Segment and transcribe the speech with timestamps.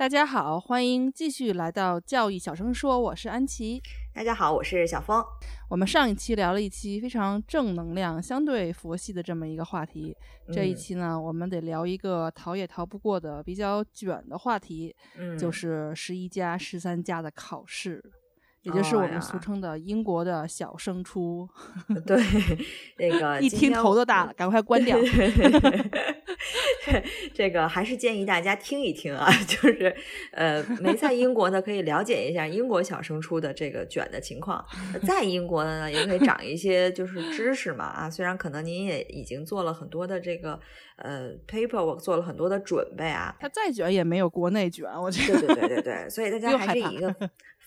[0.00, 3.82] 大家好，欢迎继续来到教育小声说，我是安琪。
[4.14, 5.22] 大家好，我是小峰。
[5.68, 10.16] 我们上一期聊了一期非常正能量、相对佛系的这么一个话题，
[10.50, 18.02] 这一期呢，我们得聊一个逃也逃不过的比较卷的话题，嗯，就是十一加、十三加的考试。
[18.62, 21.48] 也就是我们俗称的英国的小升初，
[22.06, 22.22] 对，
[22.98, 24.98] 那个一听头都大了，赶快关掉。
[27.34, 29.94] 这个还是建议大家听一听啊， 就是
[30.32, 34.64] 呃，没在英国的可以了解一下英国小升初的这个卷的情况，
[35.06, 40.58] 在英国的呢也可以长一些就是知识嘛啊，虽然可能您也已经做了很多的这个
[40.96, 47.14] 呃 paper，我做了很多的准备啊，它再卷也没有国内卷，我觉得，对对对对对，所以大家还是以一个。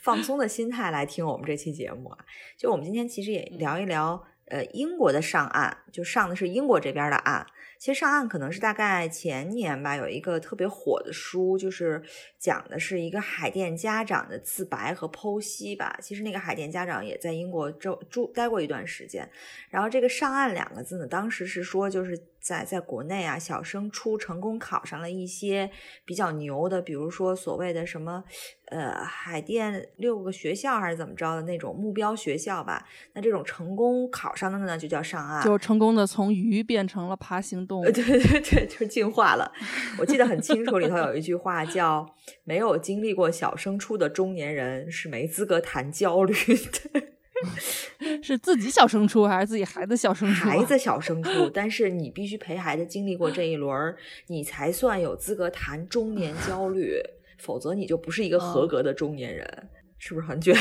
[0.04, 2.18] 放松的心态来听我们这期节目啊，
[2.58, 7.48] 就我们今天其实也聊一聊，呃，英国的上岸，就上的是英国这边的岸。
[7.80, 12.04] 其实上岸可能是大概前年吧，有一个特别火的书，就是
[12.38, 15.98] 讲的是一个海淀家长的自白和剖析吧。
[16.02, 19.30] 其实那个海淀家长也在英国住住待过一段时间。
[19.70, 25.72] 然后这个上岸两个字呢，当时是说就是在在国内啊，小升初成功考上了一些
[26.04, 28.24] 比较牛的，比如说所谓的什么。
[28.68, 32.84] 呃，海淀六个学校还是怎么着的那种目标学校吧？
[33.14, 37.84] 那这种成功考上的呢，就叫上岸，就成功的从鱼变成了爬行动物。
[37.92, 39.52] 对对对，就进化了。
[40.00, 47.13] 我记得很清楚，里头有一句话叫“没有经历过小升初的中年人是没资格谈焦虑的”。
[48.24, 50.48] 是自己小升初还是自己孩子小升初？
[50.48, 53.96] 孩子小升初，但是你必须陪孩子经历过这一轮，
[54.28, 57.02] 你才算有资格谈中年焦虑。
[57.40, 60.56] 否则你就不是一个合格的中年人，是不是很卷？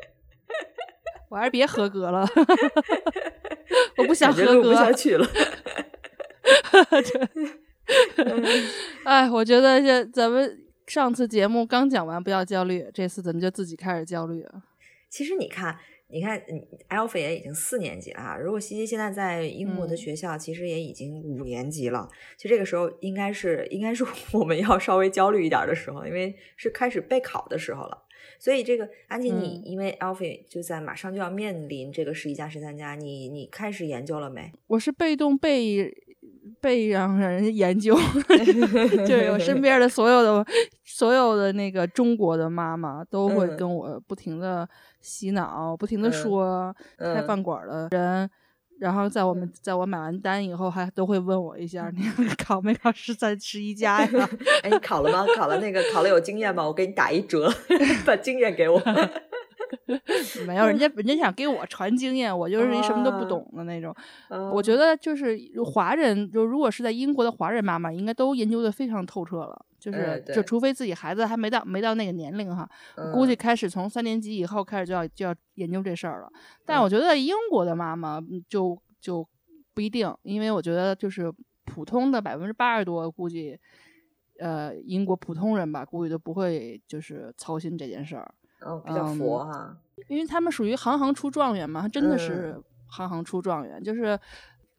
[1.30, 2.28] 我还是别合格了，
[3.96, 5.26] 我不想合格不想去了。
[9.04, 14.62] 哎，我觉得这咱们上次节目刚讲完，不要焦虑，这次怎么就自己开始焦虑了？
[15.08, 15.78] 其实你看。
[16.10, 16.42] 你看
[16.88, 18.38] ，Alpha 也已经四年级了。
[18.42, 22.08] 如果西西现在在英国的学校，其实也已经五年级了。
[22.38, 24.02] 其实这个时候应该是应该是
[24.32, 28.04] 我们要稍微焦虑一点的时候，因为是开始备考的时候了。
[28.38, 34.50] 所以这个安琪，你因为 Alpha 就在马上就要面临这个十一加十三加，你你开始研究了没？
[34.68, 35.94] 我是被动被
[36.58, 37.94] 被让人研究，
[39.06, 40.46] 就是我身边的所有的
[40.86, 44.66] 所有的那个中国的妈妈都会跟我不停的。
[45.00, 48.28] 洗脑，不停的说开饭馆的人，
[48.78, 52.02] 然后在我们在我买完单以后，还都会问我一下，你
[52.36, 54.30] 考没考十三十一家呀？
[54.62, 55.26] 哎，你考了吗？
[55.36, 56.64] 考了那个考了有经验吗？
[56.66, 57.52] 我给你打一折，
[58.06, 58.80] 把经验给我。
[60.46, 63.94] 没有，人家 人家想给我传经验，我就是一什么都不懂的那种。
[64.52, 69.64] 我觉得就是华人，就如果是在英国的华人妈妈，应该都研究的非常透彻了。
[69.78, 72.68] 就是就除非自己孩子还没到没到那个年龄哈，
[73.12, 76.28] 估计开始从三年级以后开始就要就要研究这事儿了。
[76.64, 79.24] 但我觉得英国的妈妈就就
[79.74, 81.32] 不一定，因为我觉得就是
[81.64, 83.56] 普通的百分之八十多，估计
[84.40, 88.34] 呃英国普通人吧，估计都不会就是操心这件事儿。
[88.60, 89.76] 嗯，比较佛哈，
[90.08, 93.82] 因为他们属于行行出状元嘛，真的是行行出状元。
[93.82, 94.18] 就是，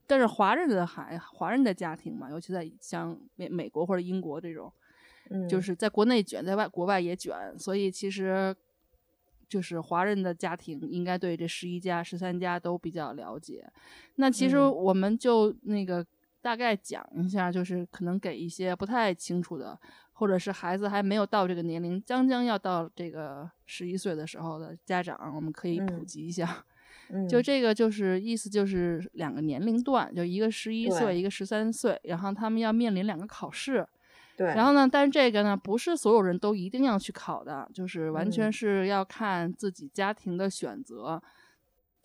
[0.05, 4.71] 但是华人的孩，华人的家庭嘛，尤其在像美美国或者英国这种，
[5.47, 8.55] 就是在国内卷，在外国外也卷，所以其实
[9.47, 13.65] 就是华人的家庭应该对这十一家、十三家都比较了解。
[14.15, 16.05] 那其实我们就那个
[16.41, 19.79] 大概讲一下，就是可能给一些不太清楚的。
[20.11, 26.61] 或者是孩子还没有到这个年龄，将将要到这个十一岁的时候的家长，我们可以普及一下。
[27.29, 33.87] 就这个就是意思，就是两个年龄段，就一个十一岁，一个十三岁，然后他们要面临两个考试。
[34.35, 34.47] 对。
[34.47, 41.23] 然后呢，但是这个呢，不是所有人都一定要去考的，就是完全是要看自己家庭的选择。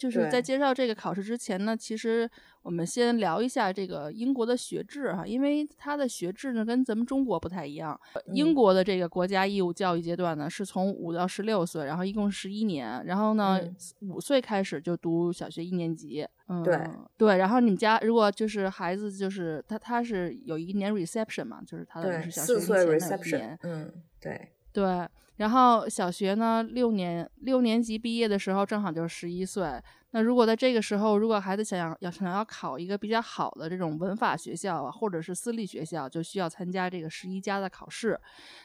[0.04, 2.28] 就是在介绍这个考试之前呢，其实
[2.60, 7.98] 我们先聊一下这个英国的学制哈，因为它的学制呢跟咱们中国不太一样。
[8.26, 13.58] 英国的这个国家义务教育阶段呢是从五到十六岁，然后一共十一年，然后呢
[14.00, 16.26] 五岁开始就读小学一年级。
[16.48, 16.78] 嗯，对
[17.16, 23.56] 对，然后你们家如果就是孩子就是他他是有一年 reception 嘛，就是他的是小学四岁 reception。
[23.62, 23.90] 嗯，
[24.20, 25.08] 对对。
[25.36, 29.82] 然后小学呢，六年六年级毕业的时候正好就是十一岁。
[30.12, 38.16] 那如果在这个时候，如果孩子想要要想要考一个比较好的这种文法学校啊，或者是私立学校，就需要参加这个十一加的考试。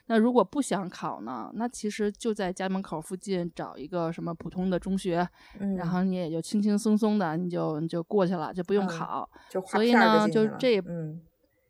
[0.05, 5.27] 那如果不想考呢，那其实就在家门口附近找一个什么普通的中学，
[5.75, 9.27] 然后你也就轻轻松松的你就你就过去了，就不用考。
[9.65, 11.19] 所以呢，就这嗯，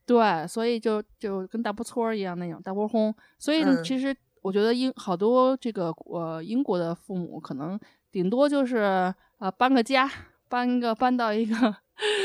[0.05, 3.15] 对，所以就就跟大波搓一样那种大波轰。
[3.37, 7.79] 所以其实我觉得英好多这个呃英国的父母可能
[8.11, 9.13] 顶多就是。
[9.39, 10.11] 啊，搬个家，
[10.49, 11.55] 搬一个搬到一个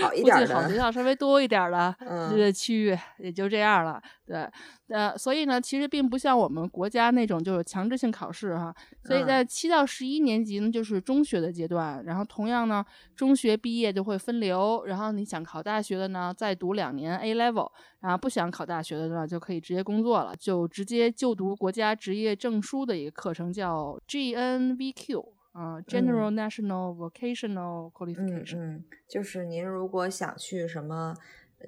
[0.02, 1.94] 好一点的好学校，稍微多一点的
[2.30, 4.00] 这个区域，也就这样了。
[4.26, 4.48] 对，
[4.88, 8.74] 呃，所以呢，其实并不像我们国家那种就是强制性考试哈。
[9.04, 12.02] 所以在七到十一年级呢，就是中学的阶段。
[12.04, 12.84] 然后同样呢，
[13.14, 14.84] 中学毕业就会分流。
[14.86, 17.70] 然后你想考大学的呢，再读两年 A level。
[18.00, 25.24] 然后不想考大学的呢，就可以直接工作了，就直接就读国家职业证书的一个课程，叫 GNVQ。
[25.54, 31.14] 啊，General National Vocational Qualification，嗯，就是您如果想去什么，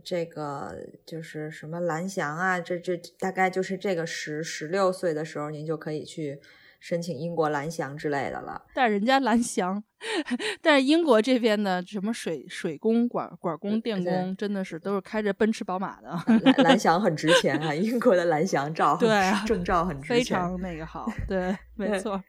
[0.02, 6.40] 这个就是什么蓝翔啊，这这大概就是这个十十六岁的时候，您就可以去
[6.80, 8.60] 申请英国蓝翔之类的了。
[8.74, 9.80] 但人家蓝翔，
[10.60, 16.10] 但是英国这边的什么水水工、管管工、电工，真的是都是开着奔驰、宝马的。
[16.42, 19.08] 蓝蓝 翔很值钱啊，英国的蓝翔照，对，
[19.46, 22.20] 证照很值钱，非常那个好，对，没错。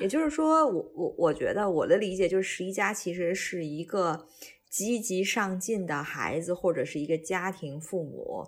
[0.00, 4.26] 也就是说，我我我觉得我的理解就是，十一家其实是一个
[4.68, 8.46] 积极上进的孩子，或者是一个家庭父母，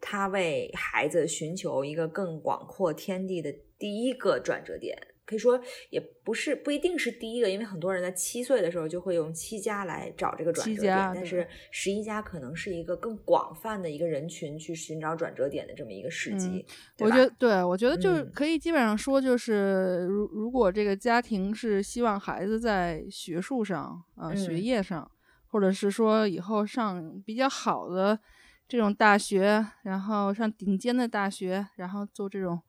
[0.00, 4.96] 他为孩子寻求一个更广阔天地的第一个转折点。
[5.26, 16.64] 可以说也不是不一定是第一个，因为很多人在七岁的时候就会用七家来找这个转折点，但是十一家可能是一个更广泛的一个人群去寻找转折点的这么一个时机。
[17.00, 25.10] 我觉得，对我觉得就是可以基本上说，就是如如果这个家庭是希望孩子在学术上啊学业上，
[25.48, 28.16] 或者是说以后上比较好的
[28.68, 32.60] 这种大学，然后上顶尖的大学，然后做这种。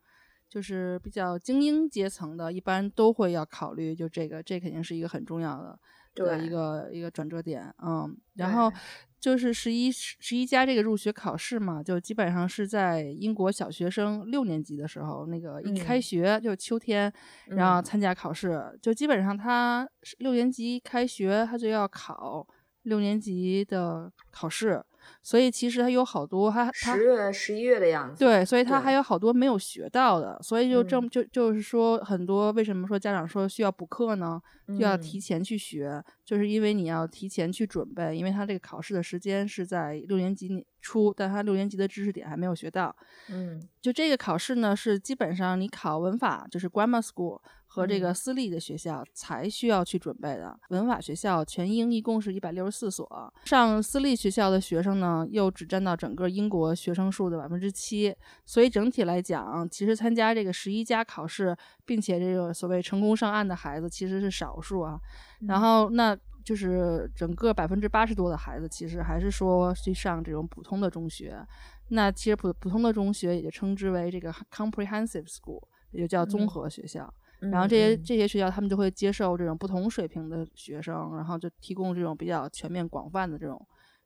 [0.58, 5.80] 就是比较精英阶层的，一般都会要考虑，就这个，这肯定是一个很重要的
[6.16, 8.18] 的一个一个转折点，嗯。
[8.38, 8.74] 然后
[9.20, 17.14] 就是十一十一加这个入学考试嘛，就基本上是在英国小学生六年级的时候，那个一开学就秋天，
[17.50, 19.88] 然后参加考试，就基本上他
[20.18, 22.48] 六年级开学他就要考
[22.82, 24.84] 六年级的考试。
[25.22, 28.24] 所以其实他有好多，他他十月十一月的样子。
[28.24, 34.42] 对，所以他还有好多没有学到的，所以就正就就是说，很多为什么说家长说需要补课呢？
[34.68, 42.94] 就要提前去学，就是因为你要提前去准备，因为他这个考试的时间是在六年级初，但他六年级的知识点还没有学到。
[43.30, 47.40] 嗯，就这个考试呢，是基本上你考文法就是 grammar school。
[47.78, 53.32] 和这个私立的学校才需要去准备的文法学校，全英一共是一百六十四所。
[53.46, 58.12] 上私立学校的学生呢，又只占到整个英国学生数的百分之七。
[58.48, 65.00] 所以整体来讲，其实参加这个十一加考试，并且这个所谓成功上岸的孩子其实是少数啊。
[65.42, 71.46] 然后，那就是整个百分之八十多的孩子，其实还是说去上这种普通的中学。
[71.90, 77.14] 那其实普普通的中学也就称之为这个 comprehensive school，也就叫综合学校。
[77.40, 83.64] 然后这些这些学校，他们就会接受这种不同水平的学生，然后就提供这种比较全面广泛的这种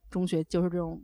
[0.09, 1.01] 中学，就是这种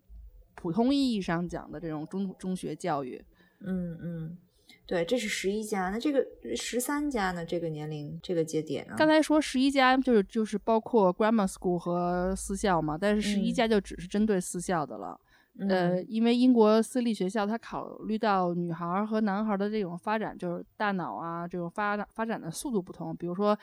[0.55, 3.23] 普通意义上讲的这种中中学教育。
[3.61, 4.37] 嗯嗯，
[4.85, 6.25] 对，这是十一家，那这个
[6.55, 7.45] 十三家呢？
[7.45, 8.95] 这个年龄这个节点呢？
[8.97, 15.19] 刚才说十一家就是就是包括 grammar school 和私校嘛，但是十一家就只是针对私校的了。
[15.67, 23.15] 呃，因为英国私立学校，它考虑到女孩和男孩的这种发展，就是大脑啊这种发发展的速度不同。
[23.15, 23.57] 比如说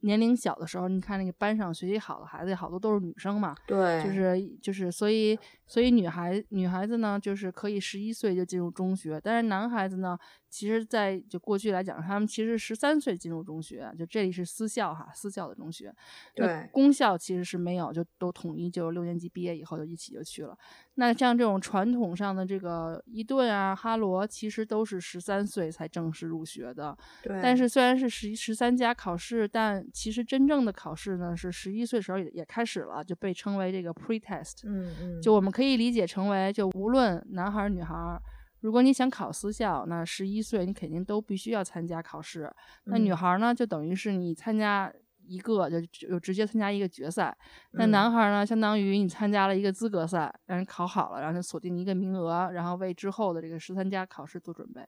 [0.00, 3.54] 年龄小的时候，你看那个班上学习好的孩子，好多都是女生嘛。
[3.66, 10.18] 对，就是就是，所以所以女孩女孩子呢，就是可以十一岁就进入中学，但是男孩子呢。
[10.52, 15.90] 其实，在就过去来讲，他们其实十三岁进入中学，就这里是私校哈，私校的中学。
[16.34, 20.54] 对，公校其实是没有，就都统一，就六年级毕业以后就一起就去了。
[20.96, 26.94] 那像这种传统上的这个伊顿啊、哈罗，其实都是十三岁才正式入学的。
[27.22, 27.40] 对。
[27.42, 34.64] 但是虽然是十十三加考试，但其实真正的考试呢是十一岁时候也也开始了，就被称为这个 pretest。
[34.64, 35.22] 嗯嗯。
[35.22, 38.20] 就我们可以理解成为，就无论男孩女孩。
[38.62, 42.50] 如果你想考私校，那十一岁你肯定都必须要参加考试。
[42.84, 44.90] 那女孩呢，就等于是你参加
[45.26, 47.36] 一个，就就直接参加一个决赛。
[47.72, 54.80] 那男孩呢，相当于你参加了一个资格赛，让人考好了，然后就锁定一个名额，然后为之后的这个十三加考试做准备。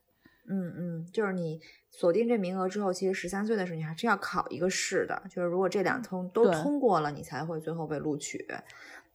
[0.47, 8.47] 嗯嗯，就是你锁定这名额之后，其实十三岁的时候你还是要考一个试的，就是如果这两通都通过了，你才会最后被录取。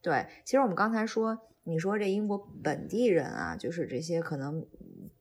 [0.02, 4.67] 对，其实我们刚才说，你说这英国本地人啊，就是这些可能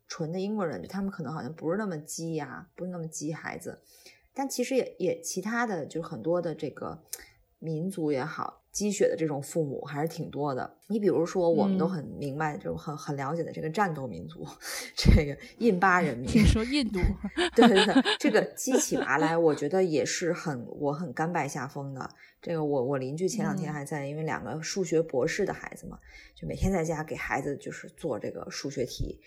[0.07, 3.81] 纯的英国人，他们可能好像不是那么激呀，不是那么激孩子，
[4.33, 7.03] 但其实也也其他的，就很多的这个
[7.59, 8.58] 民族也好。
[8.71, 10.77] 积雪的这种父母还是挺多的。
[10.87, 14.45] 你比如说，我们都很明白，就很很了解的这个战斗民族，
[14.95, 16.25] 这个印巴人民。
[16.29, 16.99] 听说印度？
[17.55, 22.09] 对对对，这个激起麻来，我觉得也是很我很甘拜下风的。
[22.41, 25.99] 这个我我邻居前两天还在，因为两个数学博士的孩子嘛，
[26.35, 29.19] 就每天在家给孩子就是做这个数学题。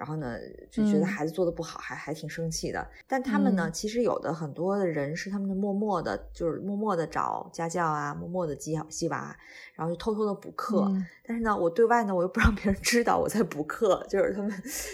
[0.00, 0.38] 然后呢，
[0.70, 2.88] 就觉得孩子做的不好，还还挺生气的。
[3.06, 9.36] 但他们呢，其实有的很多的人是他们的默默的，就是默默的找家教啊，默默的激激娃，
[9.74, 10.90] 然后就偷偷的补课。
[11.22, 14.50] 但是呢，我对外呢，我又不让别人知道我在补课，就是他们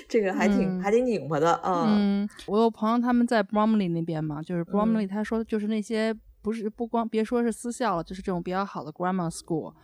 [0.09, 1.61] 这个还挺还挺拧巴的。
[1.63, 6.13] 嗯，我有朋友他们在 Bromley 那边嘛，就是 Bromley，他说就是那些。
[6.47, 9.75] 不是不光别说是私校了，就是这种比较好的 grammar school。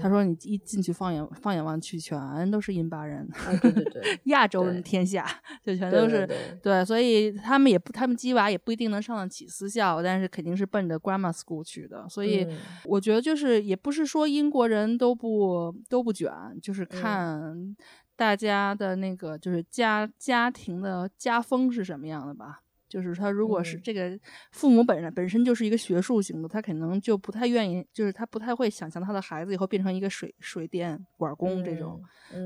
[0.00, 3.28] 他说你一进去放眼放眼望去，全都是印巴人，
[3.60, 5.26] 对对对，亚洲人天下，
[5.64, 6.24] 就全都是
[6.62, 12.08] 对，所以他们也不，他们鸡娃也不一定能上得起私校，但是肯定是奔着 grammar school 去的。
[12.08, 12.46] 所以
[12.84, 16.30] 我觉得就是也不是说英国人都不都不卷，
[16.62, 17.76] 就是看
[18.14, 22.60] 大家的那个就是家家庭的家风是什么样的吧。
[22.92, 24.18] 就是他，如果是这个
[24.50, 32.02] 父母本人本身就是一个学术型的，他可能就不太愿意，就是他不太会想象他的孩子以后变成一个水水电管工这种，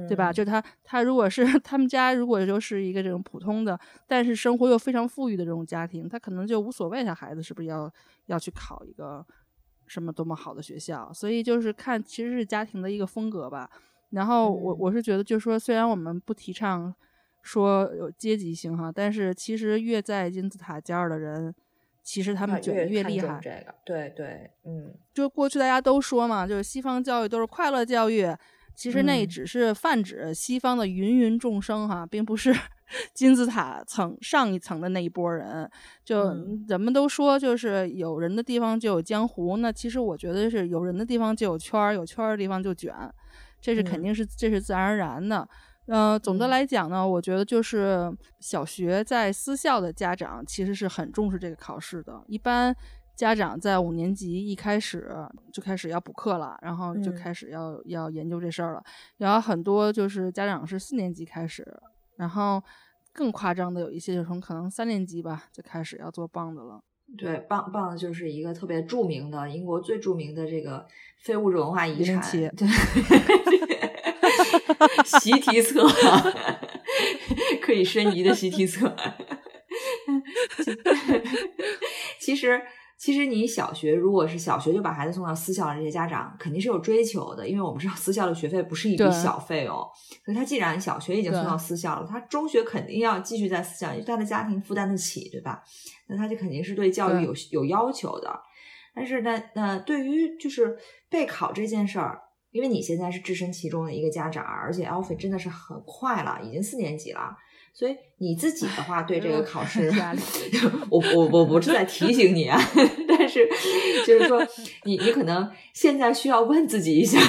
[0.06, 0.32] 对吧？
[0.32, 3.76] 就他他如果是 他们家如果就是一个这种普通的，
[4.06, 7.92] 但是生活又非常富裕的这种家庭，他可能就无所谓他孩子是不是要
[8.26, 9.26] 要去考一个
[9.88, 11.12] 什么多么好的学校。
[11.12, 13.68] 所以就是看其实是家庭的一个风格吧。
[14.10, 16.94] 然后我我是觉得，就是说虽然我们不提倡。
[17.46, 21.54] 说有阶级性哈，但是其实越在金字塔尖儿的人，
[22.02, 23.38] 其实他们卷的越厉害。
[23.40, 28.26] 这个，对对，嗯，就过去大家都说嘛，就是西方教育都是快乐教育，
[28.74, 32.52] 其实那只是泛指西方的芸芸众生哈，并不是
[33.14, 35.70] 金字塔层上一层的那一波人。
[36.04, 36.34] 就
[36.66, 42.92] 人们都说，就是有人的地方就有江湖，那其实我觉得是有人的地方就有圈儿，有圈儿的地方就卷，
[43.60, 45.48] 这是肯定是这是自然而然的。
[45.86, 52.20] 呃，总的来讲呢，我觉得就是小学在私校的家长其实是很重视这个考试的。
[52.26, 52.74] 一般
[53.14, 55.08] 家长在五年级一开始
[55.52, 58.82] 就开始要补课了，然后就开始要要研究这事儿了。
[59.18, 61.64] 然后很多就是家长是四年级开始，
[62.16, 62.60] 然后
[63.12, 66.80] 更夸张的有一些就从可能三年级吧就开始要做棒子了。
[67.16, 70.84] 对，棒棒子就是一个特别著名的英国最著名的这个
[71.22, 72.20] 非物质文化遗产。
[72.56, 72.66] 对。
[75.04, 75.86] 习题册，
[77.60, 78.94] 可以申遗的习题册。
[82.20, 82.60] 其实，
[82.98, 89.86] 其实你小学如果是小学就把孩子送到私校的这些家长，肯定是有追求的，因为我们知道私校的学费不是一笔小费哦。
[90.24, 95.62] 所以他既然小学已经送到私校了，他中学肯定要继续在私校，因为他的家庭负担得起，对吧？
[96.08, 98.40] 那他就肯定是对教育有有要求的。
[98.94, 100.78] 但是呢，那对于就是
[101.10, 102.22] 备考这件事儿。
[102.56, 107.36] 因为你现在是置身其中的一个家长，而且 Alfie 真的是很快了，已经四年级了，
[107.74, 110.20] 所以你自己的话对这个考试压力，
[110.88, 112.58] 我我我不是在提醒你啊，
[113.06, 113.46] 但是
[114.06, 114.42] 就是说
[114.84, 117.20] 你你可能现在需要问自己一下，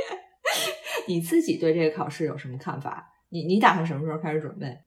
[1.08, 3.14] 你自己对这个考试有什么看法？
[3.30, 4.78] 你你打算什么时候开始准备？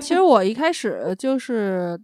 [0.00, 2.00] 其实我一开始就是。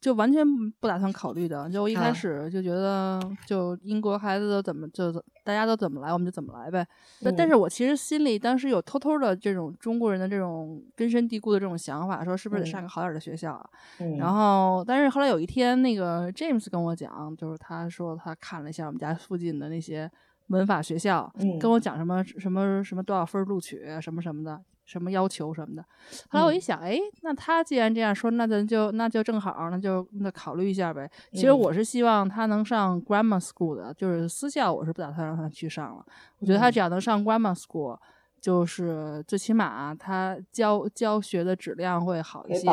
[0.00, 0.44] 就完全
[0.80, 5.12] 不打算考虑的，就我一开始就觉得，就英国孩子都怎么就
[5.44, 6.86] 大家都怎么来，我们就怎么来呗。
[7.22, 13.70] 但但是我其实心里当时有偷偷的这种中国人的这种根深蒂固的这种想法，说是不是得上个好点的学校啊。
[14.18, 20.10] 然后，但是后来有一天，那个 James 跟我讲，就是他说他看了一下我们家附近的那些
[20.48, 24.60] 文法学校，跟我讲什么什么什么多少分录取什么什么的。
[24.88, 25.84] 什么要求什么的，
[26.30, 31.08] 后来我一想，哎，那他既然这样说，那咱就那就正好，那就那考虑一下呗。
[31.32, 36.02] 其实我是希望他能上 grammar school 的，就是私校，我是不打算让他去上了。
[36.38, 37.98] 我觉得他只要能上 grammar school，
[38.40, 42.66] 就是最起码他教教学的质量会好一些。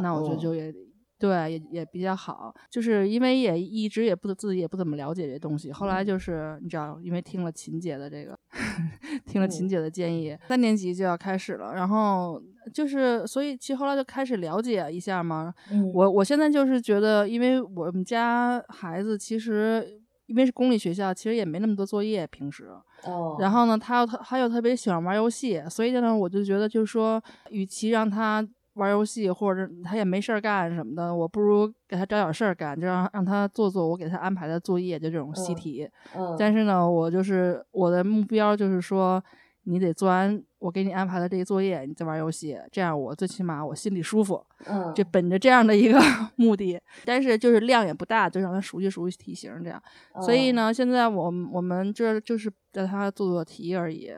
[0.00, 0.74] 那我觉得就也。
[1.22, 5.70] 对，也也比较好，就是因为也一直也不自己也不怎么了解这东西。
[5.70, 8.36] 后来就是你知道，因为听了秦姐的这个，
[9.24, 12.42] 听了秦姐的建议，三年级就要开始了，然后
[12.74, 15.54] 就是所以其实后来就开始了解一下嘛。
[15.94, 22.68] 我我现在就是觉得，因为我们家孩子其实因为是公立学校，其实也没那么多作业平时。
[23.04, 23.36] 哦。
[23.38, 28.44] 然后呢，他又他他又特别喜欢玩游戏，所以呢，我就觉得就是说，与其让他。
[28.74, 35.88] 玩游戏，或者他也没事儿干什么的，我不如给他找点事儿干，就让让他做做我给他安排的作业，就这种习题。
[36.16, 36.34] 嗯。
[36.38, 39.22] 但是呢，我就是我的目标就是说，
[39.64, 44.42] 你得做完我给你安排的这些作业，你再玩游戏，这样我最起码我心里舒服。
[44.66, 44.92] 嗯。
[44.94, 46.00] 就本着这样的一个
[46.36, 49.82] 目的，但是就是量也不大，就让他熟悉熟悉题型这样。
[50.22, 54.10] 所以呢，现在我我们这就是让他做做题而已。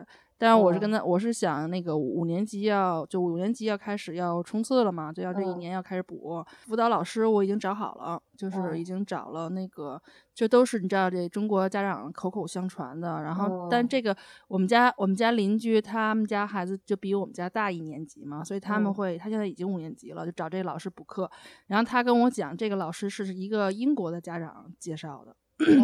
[0.45, 6.45] 但是我是跟他，我是想那个五年级要就五年级要开始要冲刺了嘛，就要这一年要开始补。
[6.67, 9.99] 辅导老师我已经找好了，就是已经找了那个，
[10.35, 13.23] 这都是你知道这中国家长口口相传的。
[13.23, 14.15] 然后，但这个
[14.47, 21.31] 我们家我们家邻居他们家孩子就比我们家大一年级嘛，所以他们会他现在已经五年级了，就找这个老师补课。
[21.69, 25.35] 然后他跟我讲，这个老师是一个英国的家长介绍的，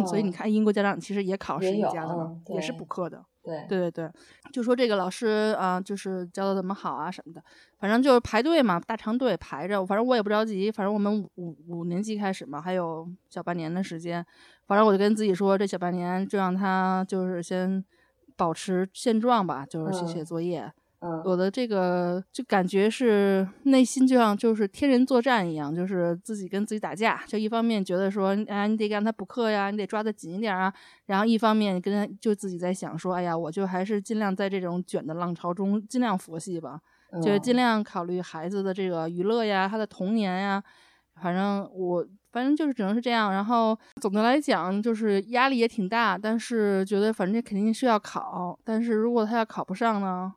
[0.05, 3.25] 所以你看英国家长其实也考试一家的嘛，也是补课的。
[3.43, 4.11] 对对对对，
[4.51, 7.43] 就说这个老师啊，就是教的怎么好啊什么的，
[7.79, 14.25] 反正就是排队嘛，大长队排着，反正我也不着急，反正我们五五年级开始嘛，还有小半年的时间，
[14.67, 17.83] 反正我就跟自己说，这小半年就让他就是先
[18.35, 20.71] 保持现状吧，就是写写作业。
[21.25, 27.23] 我的这个就感觉是内心就像就是天人作战一样，就是自己跟自己打架。
[27.25, 30.71] 就一方面觉得说，哎，你得让他补课呀，你得抓得紧一点啊。
[31.07, 36.79] 然后一方面跟他就自己在想说，哎呀，我就还是尽量在这种卷的浪潮中尽量佛系吧，
[37.23, 40.63] 就是尽量考虑孩子的这个娱乐呀，他的童年呀。
[41.21, 43.31] 反正我反正就是只能是这样。
[43.31, 48.57] 然后总的来讲，就是压力也挺大，但是觉得反正肯定是要考。
[48.63, 50.33] 但是如果他要考不上呢？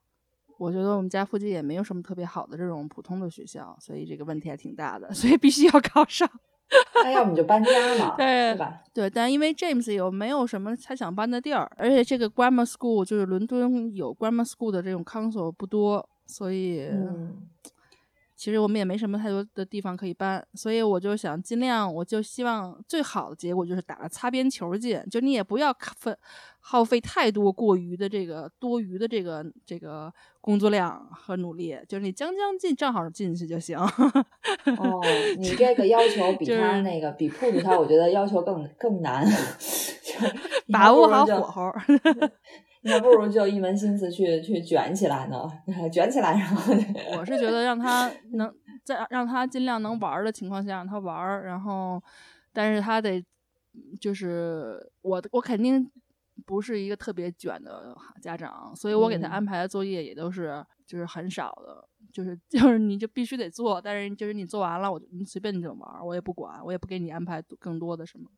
[0.58, 6.28] 我觉得我们家附近也没有什么特别好的这种普通的学校，所以这个问题还挺大的， 所以必须要考上。
[7.04, 8.80] 那要不你就搬家嘛，对吧？
[8.92, 16.88] 对，但因为 James 有没有什么他想搬的地儿，而且这个 Grammar School 就是伦敦有 Grammar School 的这种 Council 不多，所以。
[18.44, 26.14] 其实我们也没什么太多的地方可以搬，所以我就想尽量，我就希望最好的结果就是打个擦边球进，就你也不要费
[26.60, 33.78] 耗费太多过于的这个多余的这个这个工作量和努力，就是你将将进，正好进去就行。
[33.78, 35.00] 哦，
[35.40, 39.26] 你这个要求比他那个比 push 他，我觉得要求更更难，
[40.70, 41.72] 把握好火候。
[42.84, 45.50] 你还不如就一门心思去去卷起来呢，
[45.90, 46.72] 卷起来，然后
[47.18, 52.02] 我是觉得让他能在让他尽量能玩的情况下让他玩，然后，
[52.52, 53.24] 但是他得
[53.98, 55.90] 就是我我肯定
[56.44, 68.28] 不是一个特别卷的家长，所以我给他安排的作业也都是就是很少的，就是 就是你就必须得做，但是就是你做完了，我就你随便你怎么玩，我也不管，我也不给你安排更多的什么。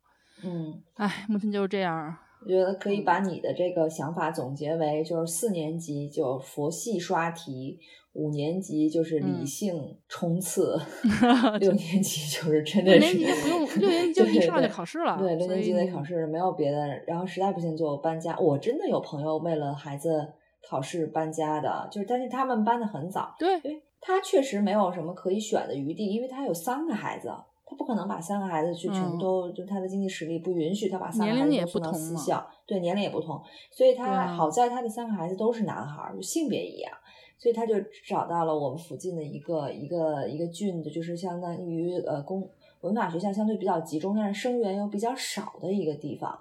[0.45, 2.17] 嗯，哎，目前就是这样。
[2.43, 7.79] 我觉得可以把你的这个想法总结为，就是四年级就佛系刷题，
[8.13, 10.79] 五年级就是理性冲刺，
[11.59, 13.17] 六 年级就是真的是。
[13.19, 15.17] 六年级就不用，六年级就一上就考试了。
[15.19, 16.87] 对，六年级得考试，没有别的。
[17.07, 18.37] 然后实在不行就搬家。
[18.39, 20.33] 我真的有朋友为了孩子
[20.69, 23.35] 考试搬家的，就是但是他们搬的很早。
[23.39, 27.31] 对，因为他确实没有什么可以选的余地，因为他有三个孩子。
[27.69, 36.93] 他不可能把三个孩子去全部都，就他的经济实力不允许他把三个孩子都送到私校，对，年龄也不同，所以他好在他的三个孩子都是男孩，就性别一样，
[37.37, 37.75] 所以他就
[38.07, 42.49] 找到了我们附近的一个一个一个郡的，就是相当于呃公
[42.83, 46.39] 文法学校相对比较集中，但是生源又比较少的一个地方，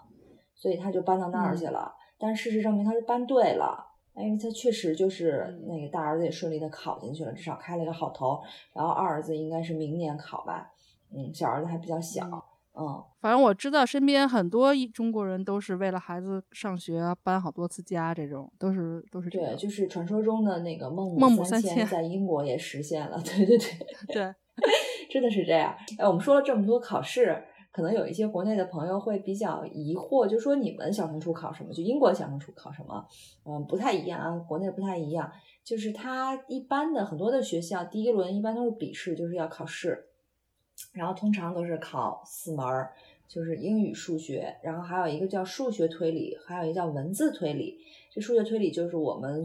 [0.54, 1.92] 所以他就搬到那儿去了。
[2.20, 3.84] 但事实证明他是搬对了，
[4.16, 8.40] 因为他确实就是那个大儿子也顺利的考进去了，至少开了一个好头，
[8.74, 10.72] 然后二儿子应该是明年考吧。
[11.12, 12.26] 嗯，小儿子还比较小，
[12.78, 23.68] 嗯，反正我知道身边很多中国人都是为了孩子上学搬好多次家，这种都是都是对，就是传说中的那个孟孟母三迁，在英国也实现了， 对对对
[24.08, 24.36] 对，
[25.10, 25.76] 真的是这样。
[25.98, 31.72] 哎，我们说了这么多考试，可能有一些国内的朋友会比较疑惑，就说你们小升初考什么？
[31.72, 33.06] 就英国小升初考什么？
[33.46, 35.32] 嗯，不太一样啊，国内不太一样，
[35.64, 40.10] 就是他一般的很多的学校第一轮一般都是笔试，就是要考试。
[40.94, 42.94] 然后通常都是考四门儿，
[43.28, 47.78] 就是英语、数学，然后还有一个叫数学推理，还有一个叫文字推理。
[48.12, 49.44] 这数学推理就是我们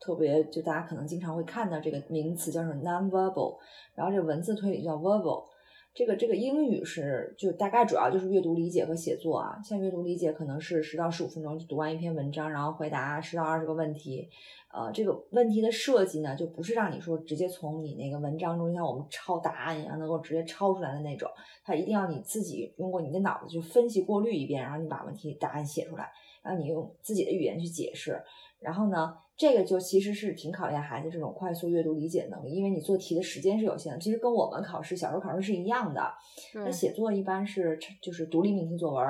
[0.00, 3.58] 特别就大家可能经常会看到这个名词叫做 nonverbal，
[3.94, 5.44] 然后这文字推理叫 verbal。
[5.94, 14.28] 这个这个英语是就大概主要就是阅读理解和写作啊，像阅读理解可能是十到十五分钟就读完一篇文章，然后回答十到二十个问题。
[14.72, 21.30] 呃，这个问题的设计呢，就不是让你说直接从你那个文章中像我们抄答案一样能够直接抄出来的那种，
[21.62, 26.10] 它一定要你自己用过你的脑子去分析过滤一遍，然后你把问题答案写出来，
[26.42, 28.18] 然后你用自己的语言去解释。
[28.60, 33.98] 然后呢，这个就其实是挺考验孩子这种快速阅读理解能力，因为你做题的时间是有限的。
[33.98, 36.12] 其实跟我们考试小时候考试是一样的。
[36.54, 39.04] 那写作一般是就是独立命题作文，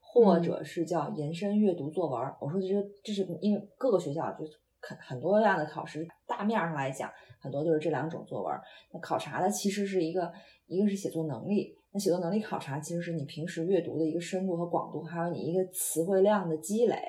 [0.00, 2.20] 或者是叫延伸阅读作文。
[2.40, 4.44] 我说这是这是因为各个学校就
[4.80, 7.10] 很很多样的考试大面上来讲，
[7.40, 8.54] 很多都是这两种作文。
[8.92, 10.30] 那考察的其实是一个
[10.66, 17.00] 一个是写作能力，那写作能力考察其实是你平时阅读的一个深度和广度，还有你一个词汇量的积累。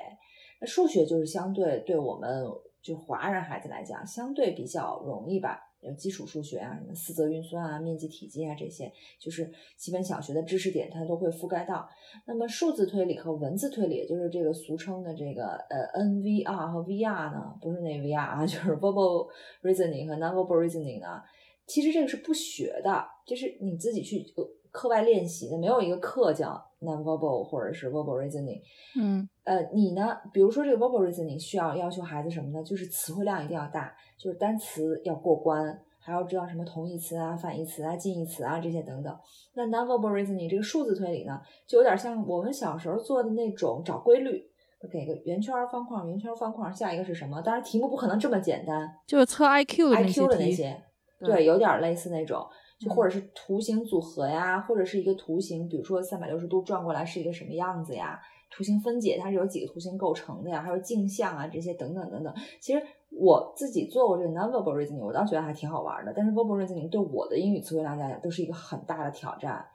[0.66, 2.46] 数学就是相对对我们
[2.82, 11.88] 就华人孩子来讲，相对比较容易吧，有基础数学啊，什么四则运算啊、面积体积啊这些，就是基本小学的知识点它都会覆盖到。
[12.26, 19.30] 那么数字推理和文字推理，就是这个俗称的这个呃 NVR 和 VR 呢，不是那 VR 啊， 就是 verbal
[19.62, 21.22] reasoning 和 nonverbal reasoning 呢，
[21.68, 24.26] 其实这个是不学的，就是你自己去
[24.72, 26.69] 课外练习的，没有一个课叫。
[26.82, 28.62] Nonverbal 或者是 verbal reasoning，
[28.98, 30.18] 嗯，呃，你呢？
[30.32, 32.64] 比如说这个 verbal reasoning 需要要求孩子什么呢？
[32.64, 39.14] 就是词汇量一定要大，就是单词要过关，还要知道什么同义词啊、反义词啊、近义词啊这些等等。
[39.56, 44.50] 那 nonverbal reasoning 这个数字推理呢，就有点像我们小时候做的那种找规律，
[44.90, 47.42] 给个圆圈、方框、圆圈、方框，下一个是什么？
[47.42, 50.02] 当然题目不可能这么简单，就是测 IQ 的
[50.40, 50.82] 那些，
[51.20, 52.48] 对，有点类似那种。
[52.80, 58.20] 就或者是图形组合呀，或者是一个图形，比如说三百六十度转过来是一个什么样子呀？
[58.50, 60.62] 图形分解它是由几个图形构成的呀？
[60.62, 62.34] 还有镜像啊这些等等等等。
[62.60, 66.14] 其实我自己做过这个 nonverbal reasoning，我倒觉得还挺好玩的。
[66.16, 69.66] 但是 verbal reasoning 对我的英语词汇量来讲都是一个很大的挑战。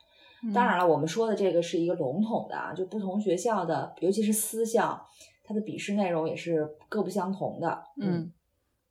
[0.53, 5.07] 当然了，我们说的这个是一个笼统的啊，就不同学校的，尤其是私校，
[5.45, 7.83] 它的笔试内容也是各不相同的。
[8.01, 8.33] 嗯。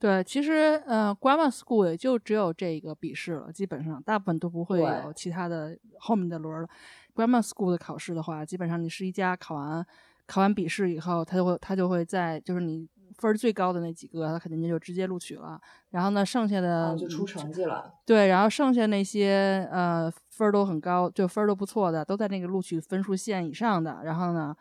[0.04, 0.52] 对，其实
[0.86, 6.68] 呃，grammar school 也就只有这个笔试了，基本上大部分都不会有其他的后面的轮了。
[7.16, 9.86] grammar school 的考试的话，基本上你是一家考完，
[10.26, 12.86] 考完笔试以后，他就会他就会在就是你
[13.18, 15.58] 分最高的那几个，他肯定就直接录取了。
[15.92, 17.94] 然后呢，剩下的就出成绩了。
[18.06, 24.02] 对，然后剩下那些呃分都很高，就分都不错的，都在那个录取分数线以上的。
[24.04, 24.54] 然后呢，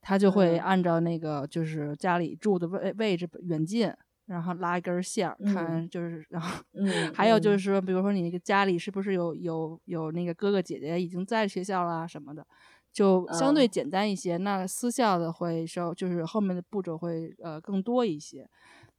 [0.00, 3.92] 他就会按照那个就是家里住的位位置远近。
[4.26, 6.64] 然后拉一根线儿，看就是，然后
[7.12, 12.46] 还有就是说，比如说你那个家里是不是有有有那个哥哥姐姐已经在学校啦什么的，
[12.90, 14.38] 就相对简单一些。
[14.38, 18.48] 那私校的会稍就是后面的步骤会呃更多一些。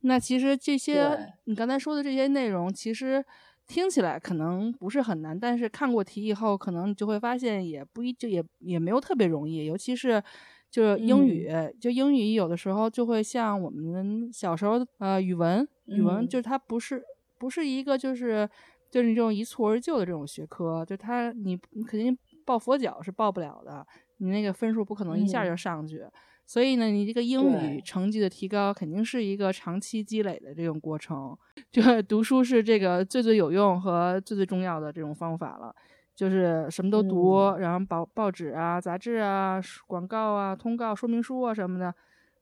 [0.02, 3.26] 那其实这些你刚才说的这些内容，其实
[3.66, 10.24] 听起来可能不是很难，但是看过题以后，可能你就会发现也不一就也也没有特别容易，尤其是。
[10.72, 11.50] 就是英语，
[11.80, 17.02] 就英语有的时候就会像我们小时候，呃，语文，语文就是它不是
[17.40, 18.50] 不是一个就是
[18.92, 23.86] 就是你这种一蹴而就的这种学科，就它你你肯定抱佛脚是抱不了的，
[24.18, 26.04] 你那个分数不可能一下就上去，
[26.46, 31.38] 所以呢，你这个英语成绩的提高肯定是一个长期积累的这种过程，
[31.72, 35.74] 就读书是这个最最有用和最最重要的这种方法了。
[36.16, 41.94] 就是什么都读，然后报报纸啊、杂志啊、广告啊、通告、说明书啊什么的，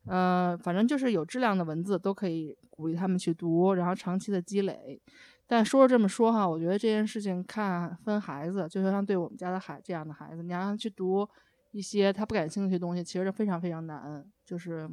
[0.06, 5.02] 呃，反正就是有质量的文字都可以鼓励他们去读，然后长期的积累。
[5.48, 11.28] 但说这么说哈，我觉得这件事情看分孩子，就像对我们家的孩这样的孩子，你让他去读
[11.72, 14.88] 一些他不感兴趣的东西，其实非常非常难，就是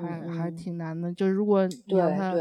[0.00, 1.12] 还还挺难的。
[1.12, 2.32] 就是如果你让他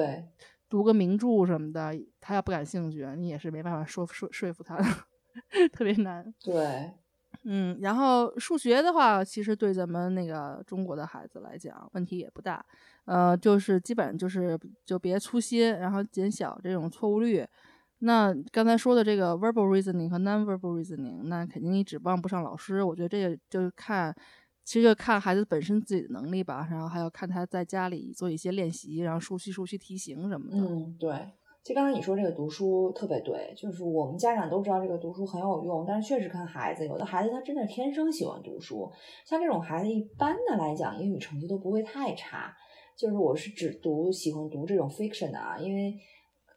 [0.69, 4.83] 读个名著什么的，他要不感兴趣，你也是没办法说说说服他的。
[5.71, 6.91] 特别难，对，
[7.43, 12.65] 嗯，然后数学的话，其实对咱们那个中国的孩子来讲，问题也不大，
[13.05, 17.45] 呃，就是基本上就是就别粗心，然后减小这种错误率。
[17.99, 22.83] 那刚才说的这个 verbal reasoning 和 nonverbal reasoning，那肯定你指望不上老师。
[22.83, 24.13] 我觉得这个就是看，
[24.63, 30.57] 其实就看孩子本身自己的能力吧，然后还要看他在家里做一些练习，然后熟悉熟悉题型什么的。
[30.57, 31.29] 嗯，对。
[31.65, 38.87] 就刚才你说这个读书特别对，就是我们家长都知道这个读书很有用，但是确实看孩子，有的孩子他真的天生喜欢读书，
[39.25, 42.55] 像这种孩子一般的来讲，英语成绩都不会太差。
[42.95, 45.95] 就是我是只读喜欢读这种 fiction 的啊，因为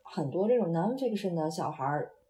[0.03, 1.85] 很多这种 non-fiction 的小孩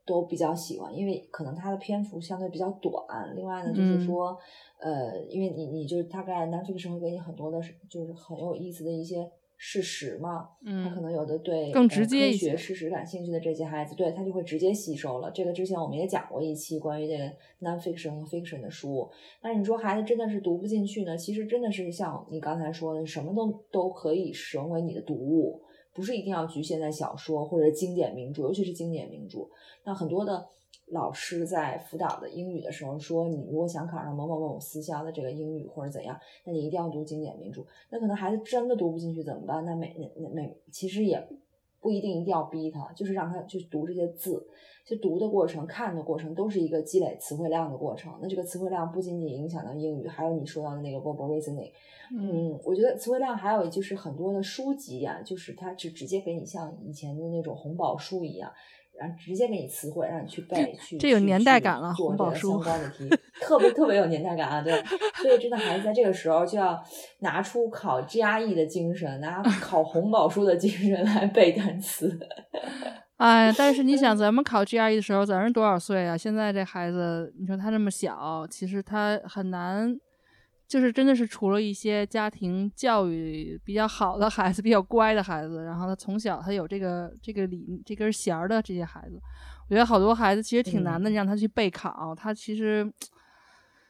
[0.07, 2.95] 都比较喜欢，因为可能他的篇幅相对比较短。
[3.35, 4.38] 另外呢，就是说，
[4.79, 7.61] 呃，因为你你就大概 non-fiction 会给你很多的，
[7.91, 9.29] 就是很有意思的一些。
[9.61, 10.49] 事实嘛，
[10.85, 15.29] 他可能有的对更直接科学事实感兴趣的这些孩子，对他就会直接吸收了。
[15.33, 17.25] 这个之前我们也讲过一期关于这个
[17.61, 19.11] nonfiction 和 fiction 的书。
[19.42, 21.16] 但是你说孩子真的是读不进去呢？
[21.16, 25.61] 其实真的是像你刚才说的，什么都都可以成为你的读物，
[25.92, 29.40] 不是一定要局限在小说或者经典名著，尤其是经典名著。
[29.85, 30.47] 那很多的
[30.90, 37.62] 老师在辅导的英语的时候说，你如果想考上某某某私校的这个英语或者怎样，那你一定要读经典名著。
[37.90, 39.64] 那可能孩子真的读不进去怎么办？
[39.64, 41.29] 那每那每其实也
[41.81, 44.46] 不一定一定要逼他，就是让他去读这些字。
[44.87, 48.18] 就读的过程、看的过程都是一个积累词汇量的过程。
[48.22, 51.70] 那这个词汇量不仅仅影响到英语，还有你说到的那个 verbal reasoning。
[52.18, 58.51] 嗯，我觉得词汇量还有就是很多的书籍呀，就是它只直接给你像以前的那种红宝书一样。
[58.98, 61.94] 然后直接给你词汇，让你去背，去这有年代感了。
[61.94, 63.08] 红宝书相关的题，
[63.40, 64.62] 特别特别有年代感啊！
[64.62, 64.72] 对，
[65.22, 66.82] 所以真的孩子在这个时候就要
[67.20, 72.18] 拿出考 GRE 的精神，拿 考红宝书的精神来背单词。
[73.18, 76.16] 哎，但是你想，咱们考 GRE 的时候，咱是多少岁啊？
[76.16, 79.98] 现在这孩子，你说他这么小，其实他很难。
[80.68, 89.18] 就是真的是除了一些家庭教育比较好的孩子，比较乖的孩子，然后他从小他有这个这个理这根弦儿的这些孩子，
[89.70, 91.09] 我觉得好多孩子其实挺难的。
[91.09, 92.87] 你让他去备考，他其实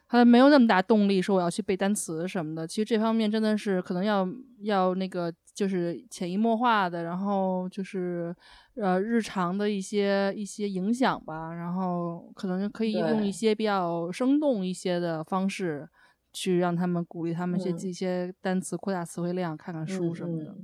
[0.09, 2.65] 他没有那么大动力说我要去背单词什么的。
[2.65, 4.25] 其实这方面真的是可能要
[4.61, 8.33] 要那个就是潜移默化的，然后就是
[8.77, 15.89] 呃日常的一些一些影响吧，然后可能可以用一些比较生动一些的方式。
[16.33, 20.57] 去让他们鼓励他们去记一些单词，扩大词汇量，看看书什么的。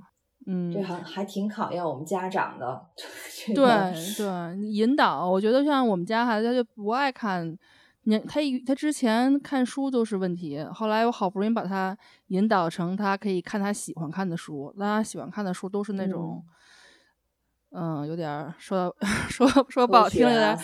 [0.46, 2.86] 嗯，这还还挺考验我们家长的。
[3.54, 5.28] 对对，引导。
[5.28, 7.56] 我觉得像我们家孩子，他就不爱看，
[8.02, 11.96] 你他他之前看书都是问题，后来我好不容易把他
[12.26, 16.44] 引导成他可以看他喜欢看的书，那他喜欢看的书都是那种。
[16.46, 16.54] 嗯，
[18.06, 18.94] 有点说
[19.28, 20.56] 说说不好听，有点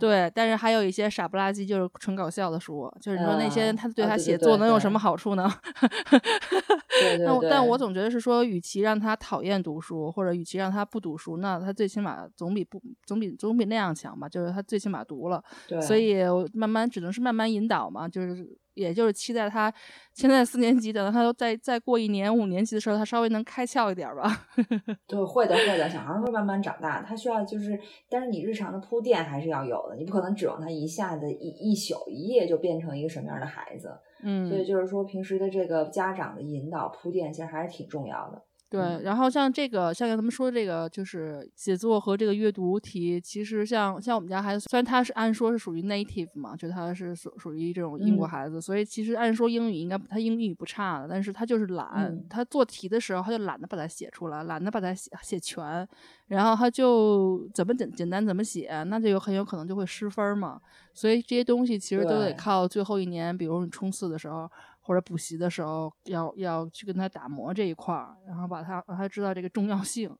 [0.00, 5.48] 对 对，但是还有一些傻不拉几，就是纯搞笑的书，就是你说那些他对他写作能有什么好处呢？
[7.24, 14.28] 那但我总觉得是说，与其让他讨厌读书，或者与其让他不读书，那他最起码总比不总比总比那样强吧？
[14.28, 15.42] 就是他最起码读了，
[15.80, 16.16] 所以
[16.52, 18.58] 慢慢只能是慢慢引导嘛，就是。
[18.78, 19.72] 也就是期待他
[20.14, 24.48] 现在四年级，等到他再再过一年五年级的时候，他稍微能开窍一点吧。
[25.06, 25.88] 对，会的，会的。
[25.88, 33.90] 小孩会慢慢长大，他需要就是，但是你日常的铺垫还是要有的，你不可能指望他一下子一一宿一夜就变成一个什么样的孩子。
[34.22, 38.42] 嗯，所以就是说，平时的这个家长的引导铺垫，其实还是挺重要的。
[38.70, 55.88] 对，然后像这个，像咱们说这个，就是写作和这个阅读题，其实像像我们家孩子，虽然他是按说是属于 native 嘛，就他是属属于这种英国孩子，所以其实按说英语应该他英语不差的，但是他就是懒，他做题的时候他就懒得把它写出来，懒得把它写写全，
[56.26, 60.60] 然后他就怎么简简单怎么写，那就有很有可能就会失分嘛，
[60.92, 64.50] 所以这些东西其实都得靠最后一年，比如你冲刺的时候。
[64.88, 70.10] 或者补习的时候，要要去跟他打磨这一块儿，然后把他让他知道这个重要性。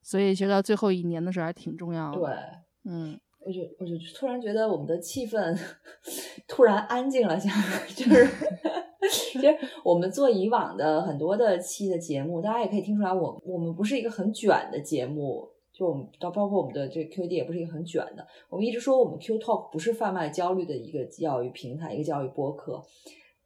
[0.00, 2.18] 所以其实到最后一年的时候还挺重要的。
[2.18, 5.54] 对，嗯，我就我就突然觉得我们的气氛
[6.48, 8.26] 突然安静了下来，就是
[9.12, 18.26] 其实我们做以往的很多的期的节目，大家也可以听出来，我我们不是一个很卷的节目，就我们到包括我们的这 QD 也不是一个很卷的。
[18.48, 22.82] 我们一直说我们 Q Talk 不是贩卖焦虑的一个教育平台，一个教育播客。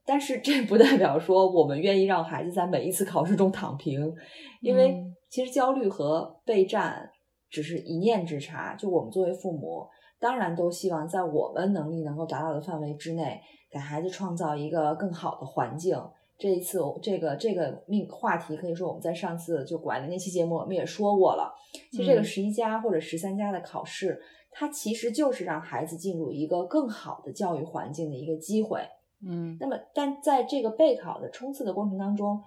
[0.07, 4.15] 但是这不代表说我们愿意让孩子在每一次考试中躺平，
[4.61, 4.95] 因为
[5.31, 7.11] 其实焦虑和备战
[7.49, 8.75] 只是一念之差。
[8.75, 9.87] 就我们作为父母，
[10.21, 13.41] 当然都希望在我们能力能够达到的范围之内，
[13.71, 15.99] 给孩子创造一个更好的环境。
[16.37, 21.55] 这一次，这个这个命话题可以说我们在上次就管的那期节目我们也说过了。
[21.93, 28.81] 其实这个十一加或者十三加的考试，它其实就是让孩子进入一个更好的教育环境的一个机会。
[29.23, 32.43] 嗯，那么，但在这个备考的冲刺的过程当中，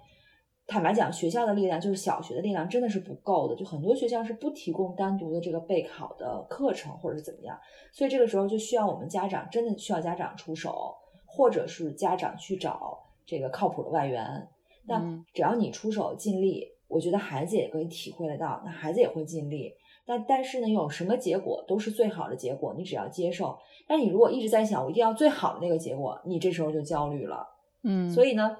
[0.67, 7.57] 坦白讲，学校的力量就是小学的力量真的是不够的，就很多学校是不提供单独的这个备考的课程或者是怎么样，
[7.91, 10.93] 所以这个时候就需要我们家长真的需要家长出手，
[11.25, 14.47] 或者是家长去找这个靠谱的外援。
[14.85, 19.73] 那只要你出手尽力，我觉得孩子也可以体会得到，那孩子也会尽力。
[20.07, 23.57] 但但是呢，有什么结果都是最好的结果，你只要接受。
[23.85, 27.45] 但你如果一直在想我一定要最好的那个结果，你这时候就焦虑了。
[27.83, 28.55] 嗯，所以呢，